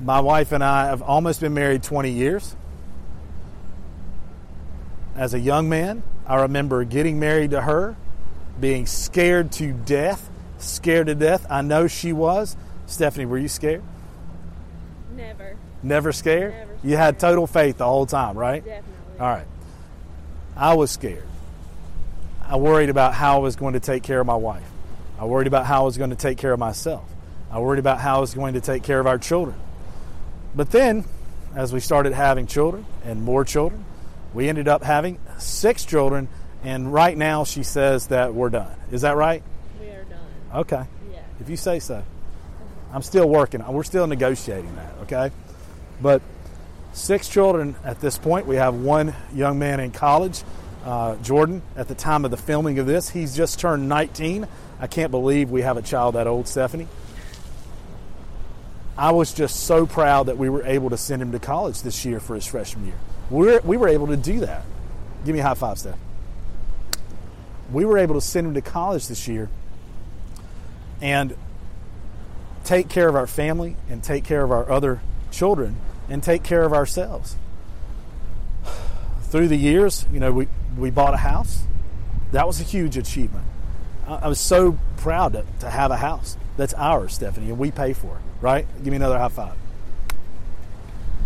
my 0.03 0.21
wife 0.21 0.53
and 0.53 0.63
I 0.63 0.85
have 0.85 1.01
almost 1.01 1.41
been 1.41 1.55
married 1.55 1.83
20 1.83 2.11
years. 2.11 2.55
As 5.17 5.33
a 5.33 5.41
young 5.41 5.71
man, 5.71 6.03
I 6.27 6.43
remember 6.43 6.85
getting 6.85 7.19
married 7.19 7.53
to 7.53 7.63
her, 7.63 7.97
being 8.61 8.85
scared 8.85 9.51
to 9.53 9.73
death, 9.73 10.29
scared 10.65 11.07
to 11.07 11.15
death. 11.15 11.47
I 11.51 11.63
know 11.63 11.87
she 11.87 12.13
was. 12.13 12.57
Stephanie, 12.87 13.27
were 13.27 13.39
you 13.39 13.49
scared? 13.49 13.83
Never. 15.17 15.57
Never 15.83 16.13
scared? 16.13 16.55
Never 16.55 16.77
You 16.83 16.97
had 16.97 17.19
total 17.19 17.47
faith 17.47 17.79
the 17.79 17.85
whole 17.85 18.07
time, 18.07 18.37
right? 18.37 18.65
Definitely. 18.65 19.21
All 19.21 19.29
right. 19.29 19.47
I 20.57 20.75
was 20.75 20.91
scared. 20.91 21.25
I 22.47 22.57
worried 22.57 22.91
about 22.91 23.15
how 23.15 23.37
I 23.37 23.39
was 23.39 23.57
going 23.57 23.75
to 23.75 23.81
take 23.81 24.03
care 24.03 24.21
of 24.21 24.27
my 24.27 24.37
wife. 24.37 24.65
I 25.19 25.25
worried 25.25 25.47
about 25.47 25.67
how 25.67 25.83
I 25.83 25.85
was 25.85 25.97
going 25.97 26.11
to 26.11 26.17
take 26.17 26.39
care 26.39 26.53
of 26.53 26.59
myself. 26.59 27.09
I 27.51 27.59
worried 27.59 27.79
about 27.79 28.01
how 28.01 28.17
I 28.17 28.21
was 28.21 28.35
going 28.35 28.55
to 28.55 28.61
take 28.61 28.83
care 28.83 29.01
of 29.01 29.07
our 29.07 29.19
children. 29.19 29.57
But 30.55 30.71
then, 30.71 31.05
as 31.55 31.73
we 31.73 31.81
started 31.81 32.13
having 32.13 32.47
children 32.47 32.85
and 33.05 33.23
more 33.23 33.45
children, 33.45 33.85
we 34.33 34.49
ended 34.49 34.69
up 34.69 34.83
having 34.83 35.19
six 35.39 35.85
children, 35.85 36.29
and 36.63 36.93
right 36.93 37.17
now 37.17 37.45
she 37.45 37.63
says 37.63 38.09
that 38.09 38.35
we're 38.35 38.51
done. 38.51 38.75
Is 38.91 39.03
that 39.03 39.17
right? 39.17 39.43
We. 40.55 40.61
Okay. 40.61 40.85
Yeah. 41.13 41.19
If 41.41 41.49
you 41.49 41.57
say 41.57 41.79
so. 41.81 42.03
I'm 42.93 43.03
still 43.03 43.29
working. 43.29 43.61
We're 43.67 43.83
still 43.83 44.07
negotiating 44.07 44.77
that, 44.77 44.95
okay? 45.03 45.35
But 46.01 46.23
six 46.93 47.29
children 47.29 47.75
at 47.85 48.01
this 48.01 48.19
point. 48.19 48.47
We 48.47 48.57
have 48.57 48.75
one 48.75 49.15
young 49.35 49.59
man 49.59 49.81
in 49.81 49.91
college, 49.91 50.45
uh, 50.85 51.17
Jordan, 51.17 51.63
at 51.77 51.89
the 51.89 51.97
time 51.97 52.25
of 52.25 52.31
the 52.31 52.37
filming 52.37 52.79
of 52.79 52.87
this. 52.87 53.11
He's 53.11 53.37
just 53.37 53.59
turned 53.59 53.89
19. 53.89 54.47
I 54.79 54.87
can't 54.87 55.11
believe 55.11 55.51
we 55.51 55.63
have 55.63 55.77
a 55.77 55.83
child 55.83 56.15
that 56.15 56.29
old, 56.29 56.47
Stephanie. 56.47 56.87
I 58.97 59.11
was 59.11 59.35
just 59.35 59.65
so 59.65 59.87
proud 59.87 60.27
that 60.27 60.39
we 60.39 60.49
were 60.49 60.65
able 60.65 60.91
to 60.91 60.97
send 60.97 61.21
him 61.21 61.33
to 61.33 61.41
college 61.41 61.83
this 61.83 62.05
year 62.05 62.21
for 62.21 62.37
his 62.37 62.47
freshman 62.47 62.87
year. 62.87 62.99
We're, 63.29 63.61
we 63.63 63.77
were 63.77 63.89
able 63.89 64.07
to 64.07 64.17
do 64.17 64.41
that. 64.41 64.65
Give 65.25 65.35
me 65.35 65.41
a 65.41 65.43
high 65.43 65.55
five, 65.55 65.81
Steph. 65.81 65.99
We 67.73 67.85
were 67.85 67.99
able 67.99 68.15
to 68.15 68.21
send 68.21 68.47
him 68.47 68.55
to 68.55 68.61
college 68.61 69.09
this 69.09 69.27
year 69.27 69.49
and 71.05 71.37
take 72.65 72.89
care 72.89 73.11
of 73.11 73.15
our 73.15 73.27
family 73.27 73.77
and 73.91 74.03
take 74.03 74.25
care 74.25 74.43
of 74.43 74.51
our 74.51 74.71
other 74.73 75.03
children 75.31 75.77
and 76.09 76.23
take 76.23 76.43
care 76.43 76.63
of 76.63 76.73
ourselves. 76.73 77.37
Through 79.25 79.49
the 79.49 79.57
years, 79.57 80.07
you 80.11 80.19
know, 80.19 80.33
we, 80.33 80.49
we 80.79 80.89
bought 80.89 81.13
a 81.13 81.19
house. 81.19 81.65
That 82.33 82.47
was 82.47 82.59
a 82.59 82.65
huge 82.65 82.97
achievement. 82.97 83.45
I, 84.09 84.15
I 84.15 84.29
was 84.29 84.41
so 84.41 84.79
proud 84.97 85.35
to, 85.35 85.45
to 85.61 85.69
have 85.69 85.91
a 85.91 85.97
house 85.99 86.39
that's 86.57 86.73
ours, 86.73 87.13
Stephanie, 87.13 87.51
and 87.51 87.59
we 87.59 87.71
pay 87.71 87.93
for 87.93 88.17
it, 88.17 88.23
right? 88.41 88.67
Give 88.83 88.91
me 88.91 88.97
another 88.97 89.19
high 89.19 89.29
five. 89.29 89.57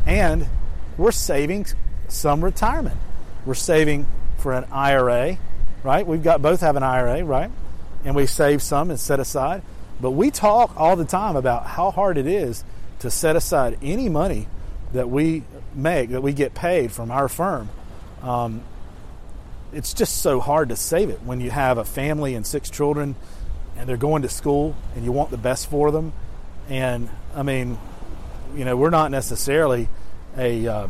And 0.06 0.48
we're 0.96 1.12
saving 1.12 1.66
some 2.08 2.42
retirement. 2.42 2.96
We're 3.46 3.54
saving 3.54 4.06
for 4.38 4.54
an 4.54 4.64
IRA, 4.72 5.38
right? 5.84 6.04
We've 6.04 6.22
got 6.22 6.42
both 6.42 6.62
have 6.62 6.74
an 6.74 6.82
IRA, 6.82 7.24
right? 7.24 7.52
And 8.04 8.14
we 8.14 8.26
save 8.26 8.62
some 8.62 8.90
and 8.90 8.98
set 8.98 9.20
aside. 9.20 9.62
But 10.00 10.12
we 10.12 10.30
talk 10.30 10.74
all 10.76 10.96
the 10.96 11.04
time 11.04 11.36
about 11.36 11.66
how 11.66 11.90
hard 11.90 12.18
it 12.18 12.26
is 12.26 12.64
to 13.00 13.10
set 13.10 13.36
aside 13.36 13.78
any 13.82 14.08
money 14.08 14.46
that 14.92 15.08
we 15.08 15.42
make, 15.74 16.10
that 16.10 16.22
we 16.22 16.32
get 16.32 16.54
paid 16.54 16.92
from 16.92 17.10
our 17.10 17.28
firm. 17.28 17.68
Um, 18.22 18.62
it's 19.72 19.92
just 19.92 20.18
so 20.18 20.40
hard 20.40 20.70
to 20.70 20.76
save 20.76 21.10
it 21.10 21.22
when 21.22 21.40
you 21.40 21.50
have 21.50 21.78
a 21.78 21.84
family 21.84 22.34
and 22.34 22.46
six 22.46 22.70
children 22.70 23.14
and 23.76 23.88
they're 23.88 23.96
going 23.96 24.22
to 24.22 24.28
school 24.28 24.74
and 24.94 25.04
you 25.04 25.12
want 25.12 25.30
the 25.30 25.36
best 25.36 25.68
for 25.68 25.90
them. 25.90 26.12
And 26.68 27.08
I 27.34 27.42
mean, 27.42 27.78
you 28.56 28.64
know, 28.64 28.76
we're 28.76 28.90
not 28.90 29.10
necessarily 29.10 29.88
a, 30.36 30.66
uh, 30.66 30.88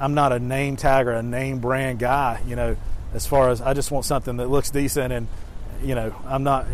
I'm 0.00 0.14
not 0.14 0.32
a 0.32 0.38
name 0.38 0.76
tag 0.76 1.06
or 1.06 1.12
a 1.12 1.22
name 1.22 1.58
brand 1.58 1.98
guy, 1.98 2.40
you 2.46 2.56
know, 2.56 2.76
as 3.14 3.26
far 3.26 3.50
as 3.50 3.60
I 3.60 3.74
just 3.74 3.90
want 3.90 4.04
something 4.04 4.36
that 4.36 4.48
looks 4.48 4.70
decent 4.70 5.12
and, 5.12 5.28
you 5.82 5.94
know, 5.94 6.14
I'm 6.26 6.42
not, 6.42 6.66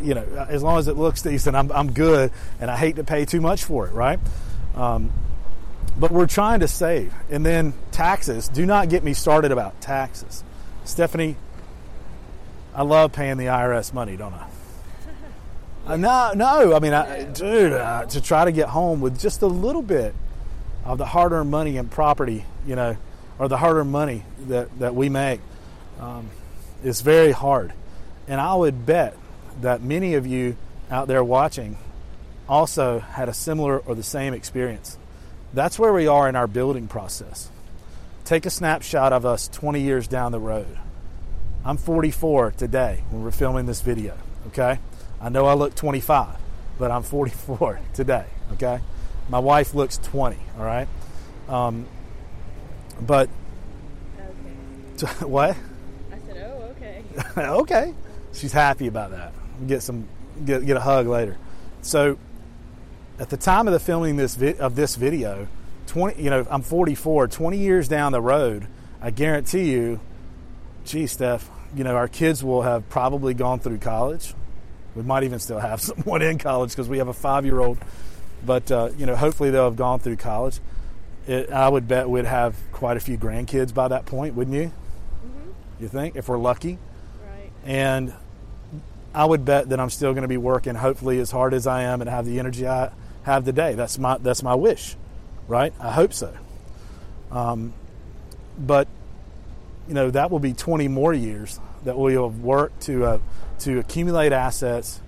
you 0.00 0.14
know, 0.14 0.46
as 0.48 0.62
long 0.62 0.78
as 0.78 0.88
it 0.88 0.96
looks 0.96 1.22
decent, 1.22 1.56
I'm, 1.56 1.70
I'm 1.72 1.92
good 1.92 2.30
and 2.60 2.70
I 2.70 2.76
hate 2.76 2.96
to 2.96 3.04
pay 3.04 3.24
too 3.24 3.40
much 3.40 3.64
for 3.64 3.86
it, 3.86 3.92
right? 3.92 4.18
Um, 4.74 5.12
but 5.98 6.10
we're 6.10 6.26
trying 6.26 6.60
to 6.60 6.68
save. 6.68 7.14
And 7.30 7.44
then 7.44 7.72
taxes. 7.90 8.48
Do 8.48 8.66
not 8.66 8.88
get 8.88 9.02
me 9.02 9.14
started 9.14 9.50
about 9.50 9.80
taxes. 9.80 10.44
Stephanie, 10.84 11.36
I 12.74 12.82
love 12.82 13.12
paying 13.12 13.38
the 13.38 13.46
IRS 13.46 13.92
money, 13.92 14.16
don't 14.16 14.34
I? 14.34 14.48
Uh, 15.86 15.96
no, 15.96 16.32
no. 16.34 16.74
I 16.74 16.80
mean, 16.80 16.92
I, 16.92 17.22
dude, 17.22 17.72
uh, 17.72 18.06
to 18.06 18.20
try 18.20 18.44
to 18.44 18.50
get 18.50 18.68
home 18.68 19.00
with 19.00 19.20
just 19.20 19.42
a 19.42 19.46
little 19.46 19.82
bit 19.82 20.16
of 20.84 20.98
the 20.98 21.06
hard-earned 21.06 21.48
money 21.48 21.76
and 21.76 21.88
property, 21.88 22.44
you 22.66 22.74
know, 22.74 22.96
or 23.38 23.48
the 23.48 23.56
hard-earned 23.56 23.90
money 23.90 24.24
that, 24.46 24.78
that 24.78 24.94
we 24.94 25.08
make, 25.08 25.40
um, 26.00 26.30
is 26.82 27.00
very 27.00 27.32
hard. 27.32 27.72
And 28.28 28.40
I 28.40 28.54
would 28.54 28.86
bet 28.86 29.16
that 29.60 29.82
many 29.82 30.14
of 30.14 30.26
you 30.26 30.56
out 30.90 31.08
there 31.08 31.22
watching 31.22 31.78
also 32.48 33.00
had 33.00 33.28
a 33.28 33.34
similar 33.34 33.78
or 33.78 33.94
the 33.94 34.02
same 34.02 34.34
experience. 34.34 34.98
That's 35.52 35.78
where 35.78 35.92
we 35.92 36.06
are 36.06 36.28
in 36.28 36.36
our 36.36 36.46
building 36.46 36.88
process. 36.88 37.50
Take 38.24 38.46
a 38.46 38.50
snapshot 38.50 39.12
of 39.12 39.24
us 39.24 39.48
20 39.48 39.80
years 39.80 40.08
down 40.08 40.32
the 40.32 40.40
road. 40.40 40.78
I'm 41.64 41.76
44 41.76 42.52
today 42.52 43.02
when 43.10 43.24
we're 43.24 43.30
filming 43.30 43.66
this 43.66 43.80
video, 43.80 44.16
okay? 44.48 44.78
I 45.20 45.28
know 45.28 45.46
I 45.46 45.54
look 45.54 45.74
25, 45.74 46.36
but 46.78 46.90
I'm 46.90 47.02
44 47.02 47.80
today, 47.94 48.26
okay? 48.52 48.80
My 49.28 49.38
wife 49.38 49.74
looks 49.74 49.98
20, 49.98 50.36
all 50.58 50.64
right? 50.64 50.88
Um, 51.48 51.86
but, 53.00 53.28
Okay. 55.02 55.08
what? 55.26 55.50
I 55.50 56.18
said, 56.26 56.50
oh, 56.50 56.74
okay. 56.76 57.02
okay. 57.38 57.94
She's 58.32 58.52
happy 58.52 58.86
about 58.86 59.10
that. 59.10 59.32
Get 59.66 59.82
some 59.82 60.06
get 60.44 60.64
get 60.66 60.76
a 60.76 60.80
hug 60.80 61.06
later. 61.06 61.36
So 61.82 62.18
at 63.18 63.30
the 63.30 63.36
time 63.36 63.66
of 63.66 63.72
the 63.72 63.80
filming 63.80 64.16
this 64.16 64.34
vi- 64.34 64.58
of 64.58 64.74
this 64.76 64.96
video, 64.96 65.48
20 65.86 66.22
you 66.22 66.30
know, 66.30 66.46
I'm 66.50 66.62
44, 66.62 67.28
20 67.28 67.58
years 67.58 67.88
down 67.88 68.12
the 68.12 68.20
road, 68.20 68.66
I 69.00 69.10
guarantee 69.10 69.70
you, 69.70 70.00
gee, 70.84 71.06
Steph, 71.06 71.50
you 71.74 71.84
know, 71.84 71.94
our 71.96 72.08
kids 72.08 72.44
will 72.44 72.62
have 72.62 72.88
probably 72.90 73.34
gone 73.34 73.60
through 73.60 73.78
college. 73.78 74.34
We 74.94 75.02
might 75.02 75.24
even 75.24 75.38
still 75.38 75.58
have 75.58 75.80
someone 75.82 76.22
in 76.22 76.38
college 76.38 76.70
because 76.70 76.88
we 76.88 76.98
have 76.98 77.08
a 77.08 77.14
5-year-old. 77.14 77.78
But 78.44 78.70
uh, 78.70 78.90
you 78.98 79.06
know, 79.06 79.16
hopefully 79.16 79.50
they'll 79.50 79.64
have 79.64 79.76
gone 79.76 80.00
through 80.00 80.16
college. 80.16 80.60
It, 81.26 81.50
I 81.50 81.68
would 81.68 81.88
bet 81.88 82.08
we'd 82.08 82.24
have 82.24 82.56
quite 82.72 82.96
a 82.96 83.00
few 83.00 83.18
grandkids 83.18 83.74
by 83.74 83.88
that 83.88 84.06
point, 84.06 84.34
wouldn't 84.34 84.56
you? 84.56 84.72
You 85.80 85.88
think, 85.88 86.16
if 86.16 86.28
we're 86.28 86.38
lucky? 86.38 86.78
Right. 87.22 87.50
and 87.64 88.14
I 89.16 89.24
would 89.24 89.46
bet 89.46 89.70
that 89.70 89.80
I'm 89.80 89.88
still 89.88 90.12
going 90.12 90.22
to 90.22 90.28
be 90.28 90.36
working 90.36 90.74
hopefully 90.74 91.18
as 91.20 91.30
hard 91.30 91.54
as 91.54 91.66
I 91.66 91.84
am 91.84 92.02
and 92.02 92.10
have 92.10 92.26
the 92.26 92.38
energy 92.38 92.68
I 92.68 92.92
have 93.22 93.46
today. 93.46 93.74
That's 93.74 93.98
my 93.98 94.18
that's 94.18 94.42
my 94.42 94.54
wish, 94.54 94.94
right? 95.48 95.72
I 95.80 95.90
hope 95.90 96.12
so. 96.12 96.36
Um, 97.30 97.72
but 98.58 98.88
you 99.88 99.94
know 99.94 100.10
that 100.10 100.30
will 100.30 100.38
be 100.38 100.52
20 100.52 100.88
more 100.88 101.14
years 101.14 101.58
that 101.84 101.96
we 101.98 102.16
will 102.16 102.28
have 102.28 102.40
worked 102.40 102.82
to 102.82 103.04
uh, 103.06 103.18
to 103.60 103.78
accumulate 103.78 104.32
assets 104.32 105.00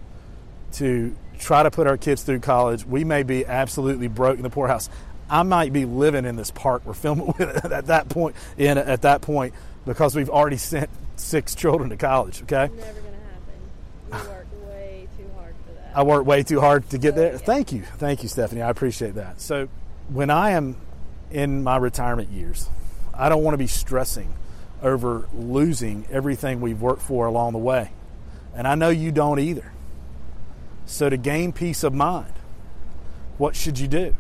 to 0.73 1.15
try 1.39 1.63
to 1.63 1.71
put 1.71 1.87
our 1.87 1.99
kids 1.99 2.23
through 2.23 2.41
college. 2.41 2.87
We 2.87 3.05
may 3.05 3.25
be 3.25 3.45
absolutely 3.45 4.09
broke 4.09 4.39
in 4.39 4.43
the 4.43 4.51
poorhouse. 4.51 4.89
I 5.31 5.43
might 5.43 5.73
be 5.73 5.85
living 5.85 6.25
in 6.25 6.37
this 6.37 6.51
park 6.51 6.83
we're 6.85 6.95
filming 6.95 7.27
with 7.39 7.65
at 7.65 7.87
that 7.87 8.09
point 8.09 8.37
in 8.57 8.79
at 8.79 9.03
that 9.03 9.21
point 9.21 9.55
because 9.87 10.15
we've 10.15 10.31
already 10.31 10.57
sent 10.57 10.91
six 11.17 11.55
children 11.55 11.91
to 11.91 11.97
college. 11.97 12.43
Okay. 12.43 12.71
Never 12.75 13.01
gonna 13.01 13.17
happen. 14.13 14.29
We 14.29 14.29
worked 14.29 14.55
way 14.67 15.09
too 15.17 15.31
hard 15.37 15.55
for 15.67 15.73
that. 15.73 15.93
I 15.95 16.03
worked 16.03 16.27
way 16.27 16.43
too 16.43 16.61
hard 16.61 16.89
to 16.91 16.99
get 16.99 17.15
there. 17.15 17.33
Yeah. 17.33 17.39
Thank 17.39 17.73
you. 17.73 17.83
Thank 17.83 18.23
you, 18.23 18.29
Stephanie. 18.29 18.63
I 18.63 18.71
appreciate 18.71 19.15
that. 19.15 19.41
So, 19.41 19.69
when 20.09 20.31
I 20.31 20.51
am 20.51 20.77
in 21.31 21.63
my 21.63 21.77
retirement 21.77 22.31
years, 22.31 22.69
I 23.13 23.29
don't 23.29 23.43
want 23.43 23.55
to 23.55 23.59
be 23.59 23.67
stressing 23.67 24.33
over 24.83 25.29
losing 25.35 26.07
everything 26.11 26.61
we've 26.61 26.81
worked 26.81 27.03
for 27.03 27.27
along 27.27 27.53
the 27.53 27.59
way. 27.59 27.91
And 28.55 28.67
I 28.67 28.75
know 28.75 28.91
you 28.91 29.13
don't 29.13 29.39
either. 29.39 29.73
So, 30.87 31.09
to 31.09 31.17
gain 31.17 31.53
peace 31.53 31.83
of 31.83 31.93
mind, 31.93 32.33
what 33.37 33.55
should 33.55 33.79
you 33.79 33.89
do? 33.89 34.15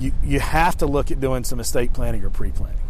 You, 0.00 0.12
you, 0.24 0.40
have 0.40 0.78
to 0.78 0.86
look 0.86 1.10
at 1.10 1.20
doing 1.20 1.44
some 1.44 1.60
estate 1.60 1.92
planning 1.92 2.24
or 2.24 2.30
pre 2.30 2.50
planning. 2.50 2.80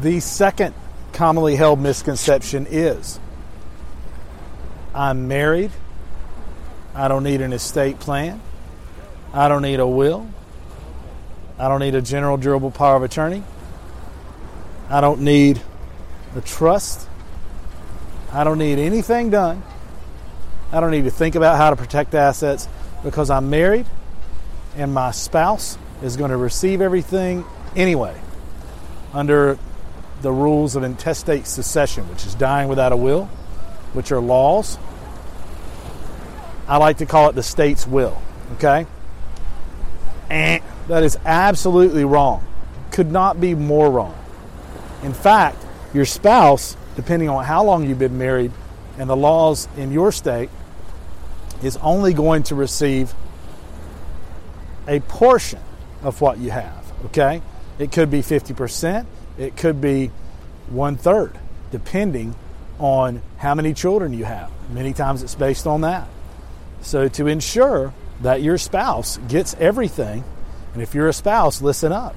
The 0.00 0.20
second 0.20 0.72
commonly 1.12 1.56
held 1.56 1.80
misconception 1.80 2.68
is 2.70 3.18
I'm 4.94 5.26
married. 5.26 5.72
I 6.94 7.08
don't 7.08 7.24
need 7.24 7.40
an 7.40 7.52
estate 7.52 7.98
plan. 7.98 8.40
I 9.32 9.48
don't 9.48 9.62
need 9.62 9.80
a 9.80 9.86
will. 9.86 10.30
I 11.58 11.66
don't 11.66 11.80
need 11.80 11.96
a 11.96 12.02
general 12.02 12.36
durable 12.36 12.70
power 12.70 12.96
of 12.96 13.02
attorney. 13.02 13.42
I 14.88 15.00
don't 15.00 15.22
need 15.22 15.60
a 16.36 16.40
trust. 16.40 17.08
I 18.30 18.44
don't 18.44 18.58
need 18.58 18.78
anything 18.78 19.30
done. 19.30 19.62
I 20.70 20.80
don't 20.80 20.92
need 20.92 21.04
to 21.04 21.10
think 21.10 21.34
about 21.34 21.56
how 21.56 21.70
to 21.70 21.76
protect 21.76 22.14
assets 22.14 22.68
because 23.02 23.28
I'm 23.28 23.50
married 23.50 23.86
and 24.76 24.94
my 24.94 25.10
spouse 25.10 25.76
is 26.02 26.16
going 26.16 26.30
to 26.30 26.36
receive 26.36 26.80
everything 26.80 27.44
anyway 27.76 28.14
under 29.12 29.58
the 30.22 30.32
rules 30.32 30.76
of 30.76 30.82
intestate 30.82 31.46
succession, 31.46 32.08
which 32.08 32.26
is 32.26 32.34
dying 32.34 32.68
without 32.68 32.92
a 32.92 32.96
will, 32.96 33.26
which 33.92 34.12
are 34.12 34.20
laws. 34.20 34.78
I 36.68 36.76
like 36.76 36.98
to 36.98 37.06
call 37.06 37.28
it 37.28 37.34
the 37.34 37.42
state's 37.42 37.86
will, 37.86 38.20
okay? 38.54 38.86
And 40.30 40.62
that 40.88 41.02
is 41.02 41.18
absolutely 41.24 42.04
wrong. 42.04 42.46
Could 42.90 43.10
not 43.10 43.40
be 43.40 43.54
more 43.54 43.90
wrong. 43.90 44.16
In 45.02 45.12
fact, 45.12 45.58
your 45.92 46.04
spouse, 46.04 46.76
depending 46.96 47.28
on 47.28 47.44
how 47.44 47.64
long 47.64 47.88
you've 47.88 47.98
been 47.98 48.18
married 48.18 48.52
and 48.98 49.10
the 49.10 49.16
laws 49.16 49.68
in 49.76 49.92
your 49.92 50.12
state, 50.12 50.50
is 51.62 51.76
only 51.78 52.14
going 52.14 52.44
to 52.44 52.54
receive 52.54 53.12
a 54.88 55.00
portion 55.00 55.60
of 56.02 56.20
what 56.20 56.38
you 56.38 56.50
have, 56.50 56.92
okay? 57.06 57.42
It 57.78 57.92
could 57.92 58.10
be 58.10 58.20
50%, 58.20 59.06
it 59.38 59.56
could 59.56 59.80
be 59.80 60.10
one 60.68 60.96
third, 60.96 61.38
depending 61.70 62.34
on 62.78 63.22
how 63.38 63.54
many 63.54 63.74
children 63.74 64.12
you 64.12 64.24
have. 64.24 64.50
Many 64.70 64.92
times 64.92 65.22
it's 65.22 65.34
based 65.34 65.66
on 65.66 65.82
that. 65.82 66.08
So, 66.80 67.08
to 67.08 67.26
ensure 67.26 67.92
that 68.22 68.42
your 68.42 68.58
spouse 68.58 69.18
gets 69.28 69.54
everything, 69.54 70.24
and 70.74 70.82
if 70.82 70.94
you're 70.94 71.08
a 71.08 71.12
spouse, 71.12 71.62
listen 71.62 71.92
up. 71.92 72.14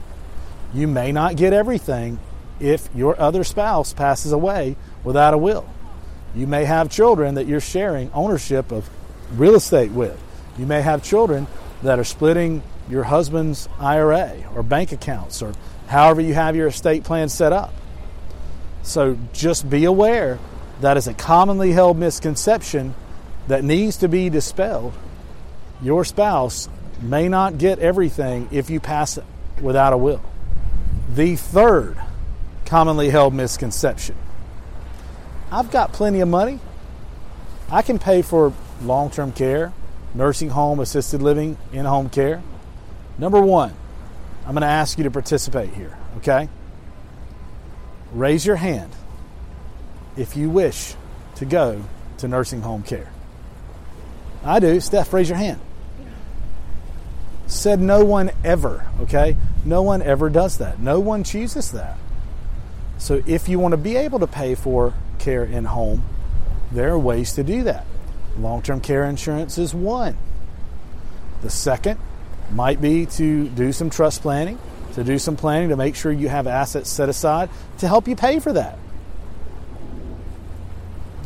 You 0.73 0.87
may 0.87 1.11
not 1.11 1.35
get 1.35 1.53
everything 1.53 2.19
if 2.59 2.89
your 2.95 3.19
other 3.19 3.43
spouse 3.43 3.93
passes 3.93 4.31
away 4.31 4.75
without 5.03 5.33
a 5.33 5.37
will. 5.37 5.67
You 6.35 6.47
may 6.47 6.65
have 6.65 6.89
children 6.89 7.35
that 7.35 7.47
you're 7.47 7.61
sharing 7.61 8.11
ownership 8.13 8.71
of 8.71 8.89
real 9.33 9.55
estate 9.55 9.91
with. 9.91 10.19
You 10.57 10.65
may 10.65 10.81
have 10.81 11.03
children 11.03 11.47
that 11.83 11.99
are 11.99 12.03
splitting 12.03 12.61
your 12.89 13.03
husband's 13.03 13.67
IRA 13.79 14.43
or 14.55 14.63
bank 14.63 14.91
accounts 14.91 15.41
or 15.41 15.53
however 15.87 16.21
you 16.21 16.33
have 16.33 16.55
your 16.55 16.67
estate 16.67 17.03
plan 17.03 17.29
set 17.29 17.51
up. 17.51 17.73
So 18.83 19.17
just 19.33 19.69
be 19.69 19.85
aware 19.85 20.39
that 20.81 20.97
is 20.97 21.07
a 21.07 21.13
commonly 21.13 21.71
held 21.71 21.97
misconception 21.97 22.93
that 23.47 23.63
needs 23.63 23.97
to 23.97 24.07
be 24.07 24.29
dispelled. 24.29 24.93
Your 25.81 26.05
spouse 26.05 26.69
may 27.01 27.27
not 27.27 27.57
get 27.57 27.79
everything 27.79 28.47
if 28.51 28.69
you 28.69 28.79
pass 28.79 29.17
it 29.17 29.25
without 29.61 29.93
a 29.93 29.97
will. 29.97 30.21
The 31.13 31.35
third 31.35 31.97
commonly 32.65 33.09
held 33.09 33.33
misconception 33.33 34.15
I've 35.51 35.71
got 35.71 35.93
plenty 35.93 36.21
of 36.21 36.27
money. 36.27 36.59
I 37.69 37.81
can 37.81 37.99
pay 37.99 38.21
for 38.21 38.51
long 38.81 39.09
term 39.09 39.31
care, 39.31 39.73
nursing 40.13 40.49
home, 40.49 40.79
assisted 40.79 41.21
living, 41.21 41.57
in 41.71 41.85
home 41.85 42.09
care. 42.09 42.41
Number 43.17 43.41
one, 43.41 43.73
I'm 44.45 44.51
going 44.51 44.61
to 44.61 44.67
ask 44.67 44.97
you 44.97 45.05
to 45.05 45.11
participate 45.11 45.73
here, 45.73 45.97
okay? 46.17 46.49
Raise 48.11 48.45
your 48.45 48.57
hand 48.57 48.91
if 50.17 50.37
you 50.37 50.49
wish 50.49 50.95
to 51.35 51.45
go 51.45 51.83
to 52.17 52.27
nursing 52.27 52.61
home 52.61 52.83
care. 52.83 53.11
I 54.43 54.59
do. 54.59 54.79
Steph, 54.79 55.11
raise 55.11 55.29
your 55.29 55.37
hand. 55.37 55.59
Said 57.47 57.79
no 57.79 58.03
one 58.03 58.31
ever, 58.43 58.85
okay? 59.01 59.35
No 59.63 59.81
one 59.81 60.01
ever 60.01 60.29
does 60.29 60.59
that. 60.59 60.79
No 60.79 60.99
one 60.99 61.23
chooses 61.23 61.71
that. 61.71 61.97
So 62.97 63.21
if 63.25 63.49
you 63.49 63.59
want 63.59 63.73
to 63.73 63.77
be 63.77 63.97
able 63.97 64.19
to 64.19 64.27
pay 64.27 64.55
for 64.55 64.93
care 65.19 65.43
in 65.43 65.65
home, 65.65 66.03
there 66.71 66.89
are 66.89 66.99
ways 66.99 67.33
to 67.33 67.43
do 67.43 67.63
that. 67.63 67.85
Long 68.37 68.61
term 68.61 68.81
care 68.81 69.05
insurance 69.05 69.57
is 69.57 69.73
one. 69.73 70.17
The 71.41 71.49
second 71.49 71.99
might 72.51 72.81
be 72.81 73.05
to 73.05 73.47
do 73.49 73.71
some 73.71 73.89
trust 73.89 74.21
planning, 74.21 74.59
to 74.93 75.03
do 75.03 75.19
some 75.19 75.35
planning 75.35 75.69
to 75.69 75.75
make 75.75 75.95
sure 75.95 76.11
you 76.11 76.29
have 76.29 76.47
assets 76.47 76.89
set 76.89 77.09
aside 77.09 77.49
to 77.79 77.87
help 77.87 78.07
you 78.07 78.15
pay 78.15 78.39
for 78.39 78.53
that. 78.53 78.77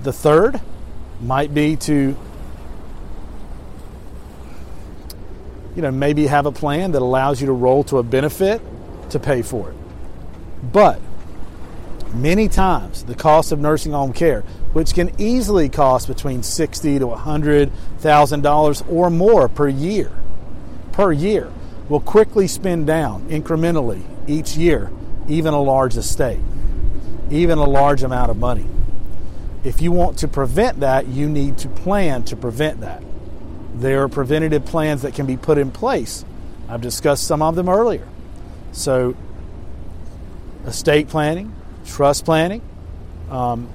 The 0.04 0.14
third 0.14 0.60
might 1.22 1.54
be 1.54 1.76
to 1.76 2.16
you 5.76 5.82
know, 5.82 5.92
maybe 5.92 6.28
have 6.28 6.46
a 6.46 6.52
plan 6.52 6.92
that 6.92 7.02
allows 7.02 7.40
you 7.40 7.48
to 7.48 7.54
roll 7.54 7.84
to 7.86 8.00
a 8.00 8.04
benefit 8.04 8.62
to 9.12 9.20
pay 9.20 9.42
for 9.42 9.70
it. 9.70 9.78
But 10.74 11.00
many 12.14 12.50
times 12.50 13.04
the 13.04 13.16
cost 13.16 13.52
of 13.52 13.60
nursing 13.60 13.92
home 13.92 14.12
care, 14.12 14.42
which 14.74 14.94
can 14.94 15.12
easily 15.18 15.70
cost 15.70 16.08
between 16.08 16.44
sixty 16.44 17.00
to 17.00 17.10
hundred 17.12 17.72
thousand 18.00 18.42
dollars 18.42 18.84
or 18.90 19.10
more 19.10 19.48
per 19.48 19.68
year, 19.68 20.12
per 21.00 21.14
year, 21.14 21.50
will 21.88 22.02
quickly 22.02 22.46
spin 22.46 22.86
down 22.86 23.24
incrementally 23.30 24.04
each 24.28 24.58
year, 24.58 24.92
even 25.30 25.54
a 25.54 25.62
large 25.62 25.96
estate, 25.96 26.42
even 27.30 27.58
a 27.58 27.64
large 27.64 28.04
amount 28.04 28.30
of 28.30 28.36
money. 28.36 28.68
If 29.64 29.82
you 29.82 29.94
want 29.94 30.18
to 30.18 30.28
prevent 30.28 30.82
that, 30.82 31.08
you 31.08 31.30
need 31.30 31.58
to 31.60 31.70
plan 31.70 32.24
to 32.24 32.36
prevent 32.36 32.82
that. 32.82 33.02
There 33.76 34.04
are 34.04 34.10
preventative 34.10 34.66
plans 34.66 35.04
that 35.04 35.14
can 35.14 35.26
be 35.26 35.38
put 35.38 35.58
in 35.58 35.72
place. 35.72 36.26
I've 36.68 36.82
discussed 36.82 37.26
some 37.26 37.42
of 37.42 37.56
them 37.56 37.70
earlier. 37.70 38.06
So, 38.74 39.16
estate 40.66 41.08
planning, 41.08 41.56
trust 41.86 42.26
planning. 42.26 42.62
Um, 43.30 43.70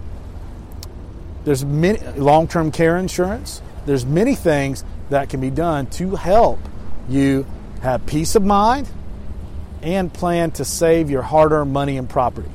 there's 1.46 1.64
many 1.64 2.00
long-term 2.18 2.70
care 2.70 2.98
insurance. 2.98 3.62
There's 3.86 4.04
many 4.04 4.34
things 4.34 4.84
that 5.08 5.30
can 5.30 5.40
be 5.40 5.48
done 5.48 5.86
to 5.86 6.16
help 6.16 6.58
you 7.08 7.46
have 7.82 8.06
peace 8.06 8.34
of 8.34 8.44
mind 8.44 8.88
and 9.82 10.12
plan 10.12 10.50
to 10.52 10.64
save 10.64 11.10
your 11.10 11.22
hard-earned 11.22 11.72
money 11.72 11.98
and 11.98 12.08
property. 12.08 12.50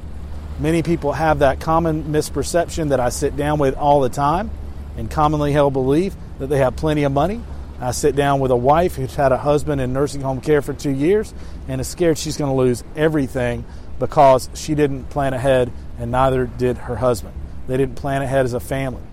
Many 0.60 0.84
people 0.84 1.14
have 1.14 1.40
that 1.40 1.60
common 1.60 2.06
misperception 2.06 2.90
that 2.90 3.00
I 3.00 3.10
sit 3.10 3.38
down 3.38 3.60
with 3.60 3.76
all 3.76 4.02
the 4.02 4.10
time 4.10 4.52
and 4.98 5.10
commonly 5.10 5.52
held 5.52 5.74
belief 5.74 6.16
that 6.40 6.48
they 6.48 6.58
have 6.58 6.76
plenty 6.76 7.04
of 7.04 7.12
money. 7.12 7.42
I 7.80 7.92
sit 7.92 8.16
down 8.16 8.42
with 8.42 8.52
a 8.52 8.58
wife 8.58 8.96
who's 8.96 9.16
had 9.16 9.32
a 9.32 9.38
husband 9.38 9.80
in 9.80 9.94
nursing 9.94 10.22
home 10.22 10.42
care 10.42 10.62
for 10.62 10.74
two 10.74 10.90
years 10.90 11.34
and 11.68 11.80
is 11.80 11.88
scared 11.88 12.18
she's 12.18 12.36
going 12.36 12.52
to 12.52 12.58
lose 12.58 12.84
everything 12.96 13.64
because 14.00 14.50
she 14.54 14.76
didn't 14.76 15.06
plan 15.06 15.34
ahead 15.34 15.72
and 15.98 16.12
neither 16.12 16.46
did 16.46 16.78
her 16.78 16.98
husband. 16.98 17.34
They 17.68 17.78
didn't 17.78 17.96
plan 17.96 18.22
ahead 18.22 18.46
as 18.46 18.54
a 18.54 18.60
family. 18.60 19.04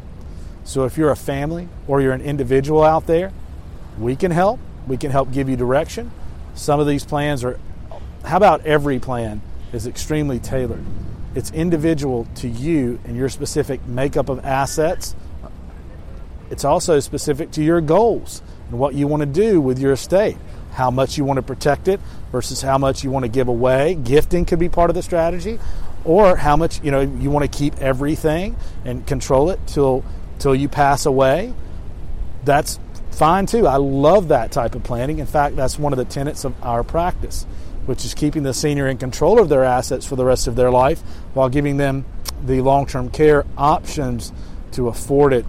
So 0.65 0.85
if 0.85 0.97
you're 0.97 1.11
a 1.11 1.17
family 1.17 1.69
or 1.87 2.01
you're 2.01 2.13
an 2.13 2.23
individual 2.23 2.83
out 2.83 3.07
there, 3.07 3.33
we 3.99 4.17
can 4.17 4.33
help. 4.33 4.59
We 4.87 4.97
can 4.97 5.11
help 5.11 5.33
give 5.33 5.49
you 5.49 5.57
direction. 5.57 6.11
Some 6.55 6.81
of 6.81 6.87
these 6.87 7.05
plans 7.05 7.45
are, 7.45 7.59
how 8.25 8.37
about 8.37 8.65
every 8.67 8.99
plan 8.99 9.43
is 9.73 9.87
extremely 9.87 10.39
tailored? 10.39 10.85
It's 11.35 11.51
individual 11.51 12.27
to 12.37 12.49
you 12.49 12.99
and 13.05 13.17
your 13.17 13.29
specific 13.29 13.87
makeup 13.87 14.29
of 14.29 14.45
assets. 14.45 15.15
It's 16.51 16.65
also 16.65 17.01
specific 17.01 17.51
to 17.53 17.63
your 17.63 17.81
goals 17.81 18.43
and 18.71 18.79
what 18.79 18.95
you 18.95 19.07
want 19.07 19.21
to 19.21 19.27
do 19.27 19.61
with 19.61 19.79
your 19.79 19.93
estate 19.93 20.39
how 20.77 20.91
much 20.91 21.17
you 21.17 21.25
want 21.25 21.39
to 21.39 21.43
protect 21.43 21.89
it 21.89 21.99
versus 22.31 22.61
how 22.61 22.77
much 22.77 23.03
you 23.03 23.11
want 23.11 23.25
to 23.25 23.31
give 23.31 23.49
away. 23.49 23.95
Gifting 23.95 24.45
could 24.45 24.59
be 24.59 24.69
part 24.69 24.91
of 24.91 24.95
the 24.95 25.03
strategy, 25.03 25.59
or 26.05 26.37
how 26.37 26.55
much 26.55 26.85
you 26.85 26.91
know 26.91 27.01
you 27.01 27.31
want 27.31 27.51
to 27.51 27.59
keep 27.59 27.79
everything 27.79 28.55
and 28.85 29.07
control 29.07 29.49
it 29.51 29.59
till 29.67 30.05
till 30.39 30.55
you 30.55 30.69
pass 30.69 31.07
away. 31.07 31.55
That's 32.45 32.79
fine 33.17 33.47
too. 33.47 33.67
I 33.67 33.77
love 33.77 34.29
that 34.29 34.53
type 34.53 34.75
of 34.75 34.85
planning. 34.85 35.19
In 35.19 35.27
fact, 35.27 35.57
that's 35.57 35.79
one 35.79 35.93
of 35.93 35.99
the 35.99 36.05
tenets 36.05 36.45
of 36.45 36.55
our 36.63 36.85
practice, 36.85 37.45
which 37.87 38.05
is 38.05 38.15
keeping 38.15 38.43
the 38.43 38.55
senior 38.55 38.87
in 38.87 38.99
control 38.99 39.41
of 39.41 39.49
their 39.49 39.65
assets 39.65 40.07
for 40.07 40.17
the 40.17 40.25
rest 40.25 40.47
of 40.47 40.57
their 40.57 40.71
life 40.71 41.01
while 41.35 41.49
giving 41.49 41.77
them 41.77 42.05
the 42.45 42.61
long-term 42.61 43.11
care 43.11 43.45
options 43.57 44.33
to 44.73 44.89
afford 44.89 45.33
it 45.33 45.47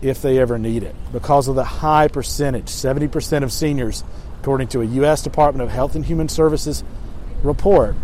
if 0.00 0.22
they 0.22 0.38
ever 0.38 0.58
need 0.58 0.82
it. 0.82 0.94
Because 1.12 1.48
of 1.48 1.56
the 1.56 1.64
high 1.64 2.08
percentage, 2.08 2.66
70% 2.66 3.42
of 3.42 3.52
seniors 3.52 4.04
according 4.40 4.68
to 4.68 4.80
a 4.80 4.84
U.S. 4.84 5.22
Department 5.22 5.62
of 5.62 5.70
Health 5.70 5.94
and 5.94 6.04
Human 6.04 6.28
Services 6.28 6.82
report, 7.42 7.94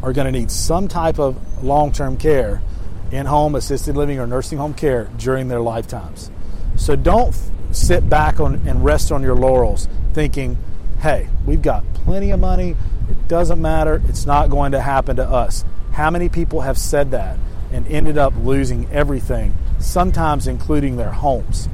are 0.00 0.12
going 0.12 0.26
to 0.26 0.38
need 0.38 0.50
some 0.50 0.86
type 0.86 1.18
of 1.18 1.64
long 1.64 1.90
term 1.90 2.16
care 2.16 2.62
in 3.10 3.26
home, 3.26 3.54
assisted 3.56 3.96
living, 3.96 4.20
or 4.20 4.26
nursing 4.26 4.58
home 4.58 4.74
care 4.74 5.08
during 5.18 5.48
their 5.48 5.60
lifetimes. 5.60 6.30
So 6.76 6.94
don't 6.94 7.34
sit 7.74 8.08
back 8.08 8.40
on, 8.40 8.66
and 8.66 8.84
rest 8.84 9.12
on 9.12 9.22
your 9.22 9.34
laurels 9.34 9.88
thinking, 10.12 10.56
hey, 11.00 11.28
we've 11.46 11.62
got 11.62 11.84
plenty 11.94 12.30
of 12.30 12.40
money. 12.40 12.76
It 13.10 13.28
doesn't 13.28 13.60
matter. 13.60 14.02
It's 14.08 14.26
not 14.26 14.50
going 14.50 14.72
to 14.72 14.80
happen 14.80 15.16
to 15.16 15.24
us. 15.24 15.64
How 15.92 16.10
many 16.10 16.28
people 16.28 16.62
have 16.62 16.78
said 16.78 17.10
that 17.10 17.38
and 17.72 17.86
ended 17.88 18.18
up 18.18 18.32
losing 18.36 18.90
everything, 18.90 19.54
sometimes 19.78 20.46
including 20.46 20.96
their 20.96 21.10
homes? 21.10 21.68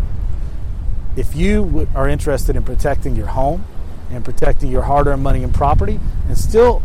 if 1.16 1.34
you 1.34 1.88
are 1.94 2.08
interested 2.08 2.56
in 2.56 2.62
protecting 2.62 3.16
your 3.16 3.26
home 3.26 3.64
and 4.10 4.24
protecting 4.24 4.70
your 4.70 4.82
hard 4.82 5.06
earned 5.06 5.22
money 5.22 5.42
and 5.42 5.54
property 5.54 5.98
and 6.28 6.38
still 6.38 6.82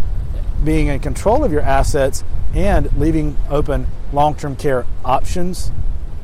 being 0.64 0.88
in 0.88 1.00
control 1.00 1.44
of 1.44 1.52
your 1.52 1.62
assets 1.62 2.24
and 2.54 2.92
leaving 2.98 3.38
open 3.50 3.88
long 4.12 4.36
term 4.36 4.56
care 4.56 4.86
options 5.04 5.72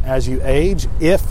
as 0.04 0.28
you 0.28 0.42
age, 0.44 0.88
if 1.00 1.24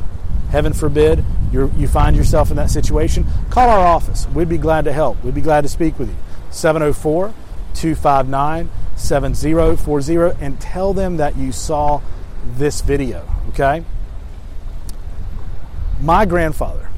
heaven 0.50 0.72
forbid 0.72 1.24
you 1.52 1.72
you 1.76 1.88
find 1.88 2.16
yourself 2.16 2.50
in 2.50 2.56
that 2.56 2.70
situation, 2.70 3.26
call 3.50 3.68
our 3.68 3.86
office. 3.86 4.26
We'd 4.28 4.48
be 4.48 4.58
glad 4.58 4.84
to 4.84 4.92
help. 4.92 5.22
We'd 5.24 5.34
be 5.34 5.40
glad 5.40 5.62
to 5.62 5.68
speak 5.68 5.98
with 5.98 6.08
you. 6.08 6.16
704 6.50 7.32
259 7.74 8.70
7040 8.96 10.44
and 10.44 10.60
tell 10.60 10.92
them 10.92 11.16
that 11.16 11.36
you 11.36 11.52
saw 11.52 12.00
this 12.56 12.80
video, 12.80 13.26
okay? 13.48 13.84
My 16.00 16.24
grandfather, 16.26 16.90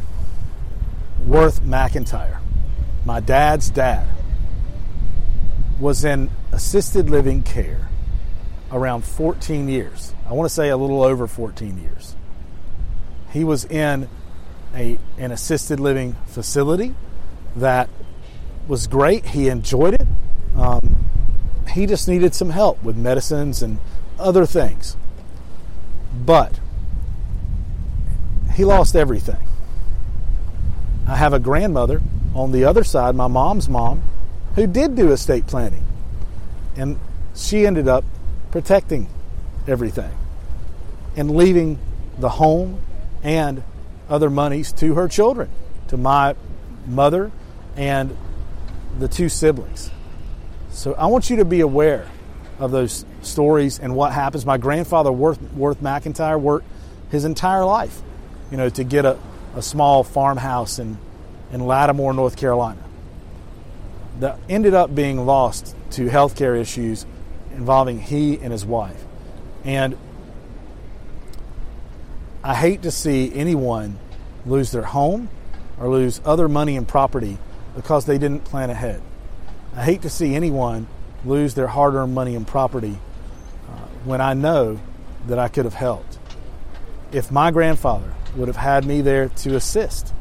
Worth 1.27 1.63
McIntyre, 1.63 2.39
my 3.05 3.21
dad's 3.21 3.71
dad, 3.71 4.07
was 5.81 6.05
in 6.05 6.31
assisted 6.53 7.11
living 7.11 7.43
care 7.43 7.89
around 8.71 9.05
14 9.05 9.69
years. 9.69 10.15
I 10.29 10.33
want 10.33 10.49
to 10.49 10.55
say 10.55 10.69
a 10.69 10.77
little 10.77 11.03
over 11.03 11.27
14 11.27 11.79
years. 11.81 12.17
He 13.31 13.45
was 13.45 13.65
in 13.65 14.09
a, 14.75 14.99
an 15.19 15.31
assisted 15.33 15.81
living 15.81 16.17
facility 16.27 16.95
that 17.57 17.89
was 18.69 18.87
great. 18.87 19.27
He 19.27 19.49
enjoyed 19.49 19.95
it. 19.95 20.07
Um, 20.57 21.07
he 21.69 21.87
just 21.87 22.09
needed 22.09 22.35
some 22.35 22.51
help 22.51 22.83
with 22.83 22.97
medicines 22.97 23.63
and 23.63 23.79
other 24.19 24.47
things. 24.47 24.97
But 26.15 26.61
he 28.55 28.65
lost 28.65 28.95
everything. 28.95 29.49
I 31.09 31.17
have 31.17 31.33
a 31.33 31.39
grandmother 31.39 32.01
on 32.35 32.53
the 32.53 32.65
other 32.65 32.85
side, 32.85 33.15
my 33.15 33.27
mom's 33.27 33.69
mom, 33.69 34.03
who 34.55 34.67
did 34.67 34.95
do 34.95 35.13
estate 35.13 35.47
planning. 35.47 35.85
And 36.77 36.99
she 37.35 37.67
ended 37.67 37.89
up 37.89 38.05
protecting 38.51 39.09
everything 39.67 40.11
and 41.17 41.35
leaving 41.35 41.79
the 42.19 42.29
home 42.29 42.81
and 43.23 43.63
other 44.13 44.29
monies 44.29 44.73
to 44.73 44.95
her 44.95 45.09
children, 45.09 45.49
to 45.89 45.97
my 45.97 46.37
mother 46.87 47.33
and 47.77 48.15
the 48.99 49.09
two 49.09 49.31
siblings. 49.31 49.91
So 50.71 50.93
I 50.93 51.07
want 51.07 51.31
you 51.31 51.37
to 51.37 51.47
be 51.47 51.61
aware 51.61 52.07
of 52.59 52.71
those 52.71 53.07
stories 53.23 53.79
and 53.79 53.97
what 53.97 54.13
happens. 54.13 54.45
My 54.45 54.59
grandfather, 54.59 55.11
Worth, 55.11 55.41
Worth 55.55 55.81
McIntyre, 55.81 56.39
worked 56.39 56.67
his 57.11 57.25
entire 57.25 57.65
life, 57.65 58.03
you 58.51 58.59
know, 58.59 58.69
to 58.69 58.85
get 58.85 59.07
a, 59.07 59.19
a 59.57 59.63
small 59.63 60.05
farmhouse 60.05 60.79
in, 60.79 60.99
in 61.51 61.67
Lattimore, 61.67 62.13
North 62.13 62.37
Carolina. 62.37 62.83
That 64.21 64.39
ended 64.47 64.75
up 64.75 64.95
being 64.95 65.25
lost 65.25 65.75
to 65.93 66.07
healthcare 66.09 66.61
issues 66.61 67.07
involving 67.55 67.99
he 67.99 68.39
and 68.39 68.53
his 68.53 68.65
wife. 68.65 69.03
And 69.65 69.97
I 72.45 72.55
hate 72.55 72.83
to 72.83 72.91
see 72.91 73.33
anyone 73.35 73.99
lose 74.45 74.73
their 74.73 74.83
home 74.83 75.29
or 75.79 75.89
lose 75.89 76.21
other 76.25 76.49
money 76.49 76.77
and 76.77 76.87
property 76.87 77.39
because 77.75 78.05
they 78.05 78.19
didn't 78.19 78.45
plan 78.45 78.71
ahead. 78.71 79.03
I 79.75 79.85
hate 79.85 80.03
to 80.03 80.11
see 80.11 80.35
anyone 80.35 80.87
lose 81.25 81.55
their 81.55 81.69
hard 81.69 81.95
earned 81.95 82.15
money 82.15 82.35
and 82.35 82.47
property 82.47 82.99
uh, 83.69 83.77
when 84.05 84.21
I 84.21 84.35
know 84.35 84.81
that 85.27 85.39
I 85.39 85.49
could 85.49 85.65
have 85.65 85.75
helped. 85.75 86.19
If 87.13 87.31
my 87.31 87.51
grandfather 87.51 88.13
would 88.37 88.49
have 88.49 88.57
had 88.57 88.85
me 88.85 89.01
there 89.01 89.29
to 89.29 89.55
assist, 89.55 90.13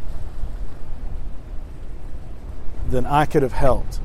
then 2.89 3.05
I 3.05 3.25
could 3.25 3.41
have 3.41 3.53
helped. 3.53 3.99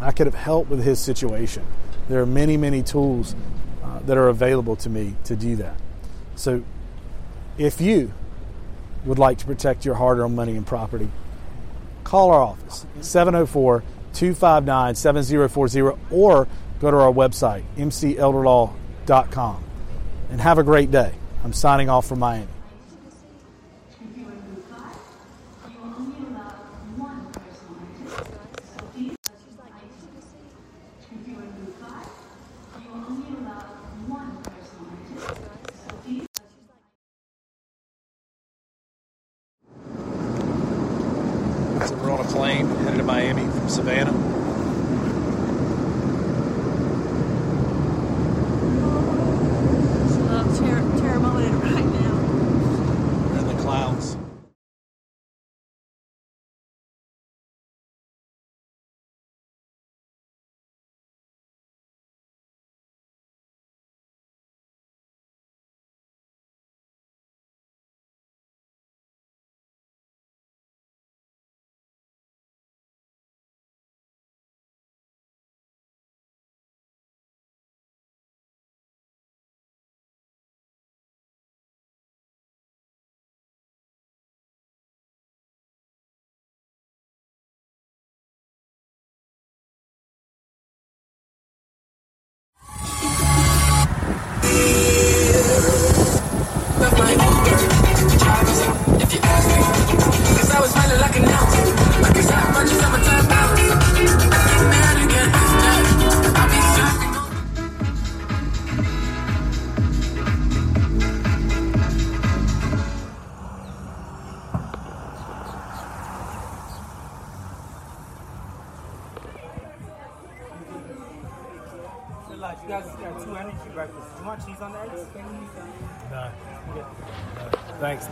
I 0.00 0.10
could 0.10 0.26
have 0.26 0.34
helped 0.34 0.70
with 0.70 0.82
his 0.82 0.98
situation. 0.98 1.64
There 2.08 2.20
are 2.20 2.26
many, 2.26 2.56
many 2.56 2.82
tools 2.82 3.36
uh, 3.84 4.00
that 4.00 4.16
are 4.16 4.28
available 4.28 4.76
to 4.76 4.90
me 4.90 5.14
to 5.24 5.36
do 5.36 5.56
that. 5.56 5.76
So 6.34 6.64
if 7.58 7.80
you 7.80 8.12
would 9.04 9.18
like 9.18 9.38
to 9.38 9.46
protect 9.46 9.84
your 9.84 9.94
hard 9.94 10.18
earned 10.18 10.36
money 10.36 10.56
and 10.56 10.66
property, 10.66 11.10
call 12.04 12.30
our 12.30 12.42
office 12.42 12.86
704 13.00 13.82
259 14.12 14.94
7040 14.94 15.80
or 16.10 16.48
go 16.80 16.90
to 16.90 16.96
our 16.96 17.12
website 17.12 17.62
mcelderlaw.com 17.76 19.64
and 20.30 20.40
have 20.40 20.58
a 20.58 20.62
great 20.62 20.90
day. 20.90 21.12
I'm 21.44 21.52
signing 21.52 21.88
off 21.88 22.06
from 22.06 22.18
Miami. 22.18 22.48
So 41.86 41.96
we're 41.96 42.12
on 42.12 42.20
a 42.20 42.24
plane 42.24 42.66
headed 42.66 42.98
to 42.98 43.02
Miami 43.02 43.42
from 43.42 43.61
Savannah. 43.72 44.21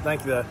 Thank 0.03 0.25
you, 0.25 0.31
though. 0.31 0.45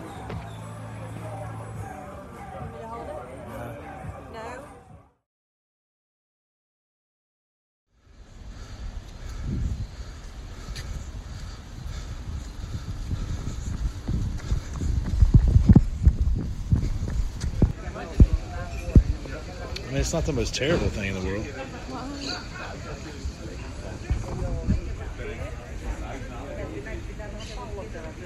I 19.82 19.92
mean, 19.92 20.02
it's 20.02 20.14
not 20.14 20.26
the 20.26 20.34
most 20.34 20.54
terrible 20.54 20.90
thing 20.90 21.16
in 21.16 21.24
the 21.24 21.28
world. 21.28 21.48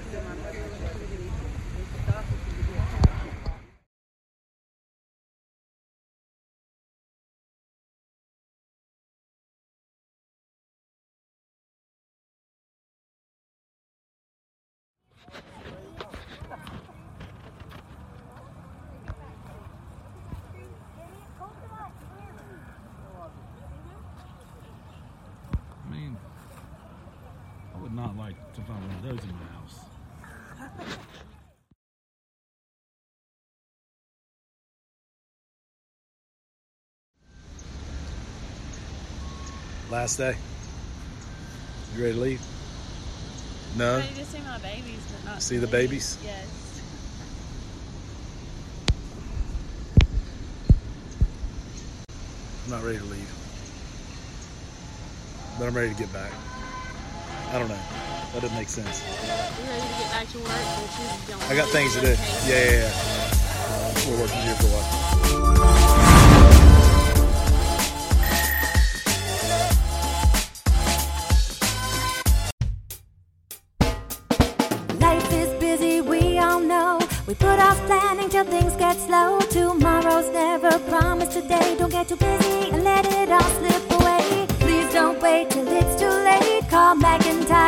Wow. 0.03 0.42
Find 29.17 29.19
one 29.19 29.19
of 29.19 29.21
those 29.21 29.29
in 29.29 29.35
my 29.37 29.45
house. 29.45 29.79
Last 39.91 40.17
day. 40.17 40.35
You 41.95 42.01
ready 42.03 42.13
to 42.15 42.19
leave? 42.19 42.41
No. 43.77 43.97
Ready 43.97 44.13
to 44.15 44.25
see 44.25 44.39
my 44.39 44.57
babies, 44.59 45.01
but 45.11 45.31
not 45.31 45.41
See 45.41 45.57
the 45.57 45.63
leave. 45.63 45.71
babies? 45.71 46.17
Yes. 46.23 46.81
I'm 52.65 52.71
not 52.71 52.83
ready 52.83 52.97
to 52.97 53.03
leave. 53.03 53.29
But 55.59 55.67
I'm 55.67 55.75
ready 55.75 55.93
to 55.93 55.99
get 55.99 56.11
back. 56.13 56.31
I 57.51 57.59
don't 57.59 57.67
know. 57.69 57.77
That 58.33 58.41
doesn't 58.41 58.57
make 58.57 58.69
sense. 58.69 59.03
You 59.03 59.69
ready 59.69 59.81
to 59.81 59.87
get 59.99 60.09
back 60.11 60.27
to 60.29 60.37
work? 60.39 60.47
But 60.47 60.89
you 61.27 61.33
don't 61.33 61.51
I 61.51 61.55
got 61.55 61.69
things 61.69 61.93
to 61.93 62.01
do. 62.01 62.07
Yeah, 62.07 62.17
yeah, 62.47 62.71
yeah. 62.71 62.91
We're 64.09 64.19
working 64.21 64.41
here 64.41 64.55
for 64.55 64.65
a 64.65 64.69
while. 64.73 64.89
Life 74.99 75.31
is 75.31 75.49
busy, 75.59 76.01
we 76.01 76.39
all 76.39 76.59
know. 76.59 76.99
We 77.27 77.35
put 77.35 77.59
off 77.59 77.77
planning 77.85 78.29
till 78.29 78.45
things 78.45 78.75
get 78.77 78.97
slow. 78.97 79.39
Tomorrow's 79.41 80.29
never 80.33 80.79
promised 80.89 81.33
today. 81.33 81.75
Don't 81.77 81.91
get 81.91 82.07
too 82.07 82.15
busy 82.15 82.71
and 82.71 82.83
let 82.83 83.05
it 83.05 83.29
all 83.29 83.41
slip 83.41 83.91
away. 84.01 84.47
Please 84.59 84.91
don't 84.91 85.21
wait 85.21 85.51
till 85.51 85.67
it's 85.67 85.95
too 86.01 86.09
late. 86.09 86.32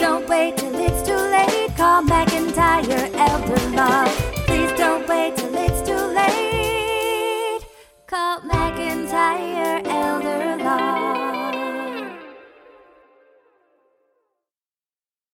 don't 0.00 0.26
wait 0.30 0.56
till 0.56 0.74
it's 0.76 1.02
too 1.06 1.14
late. 1.14 1.76
Call 1.76 2.02
McIntyre 2.02 3.10
Elderlaw. 3.26 4.08
Please 4.46 4.72
don't 4.78 5.06
wait 5.06 5.36
till 5.36 5.54
it's 5.54 5.82
too 5.86 6.04
late. 6.20 7.62
Call 8.06 8.40
McIntyre 8.40 9.79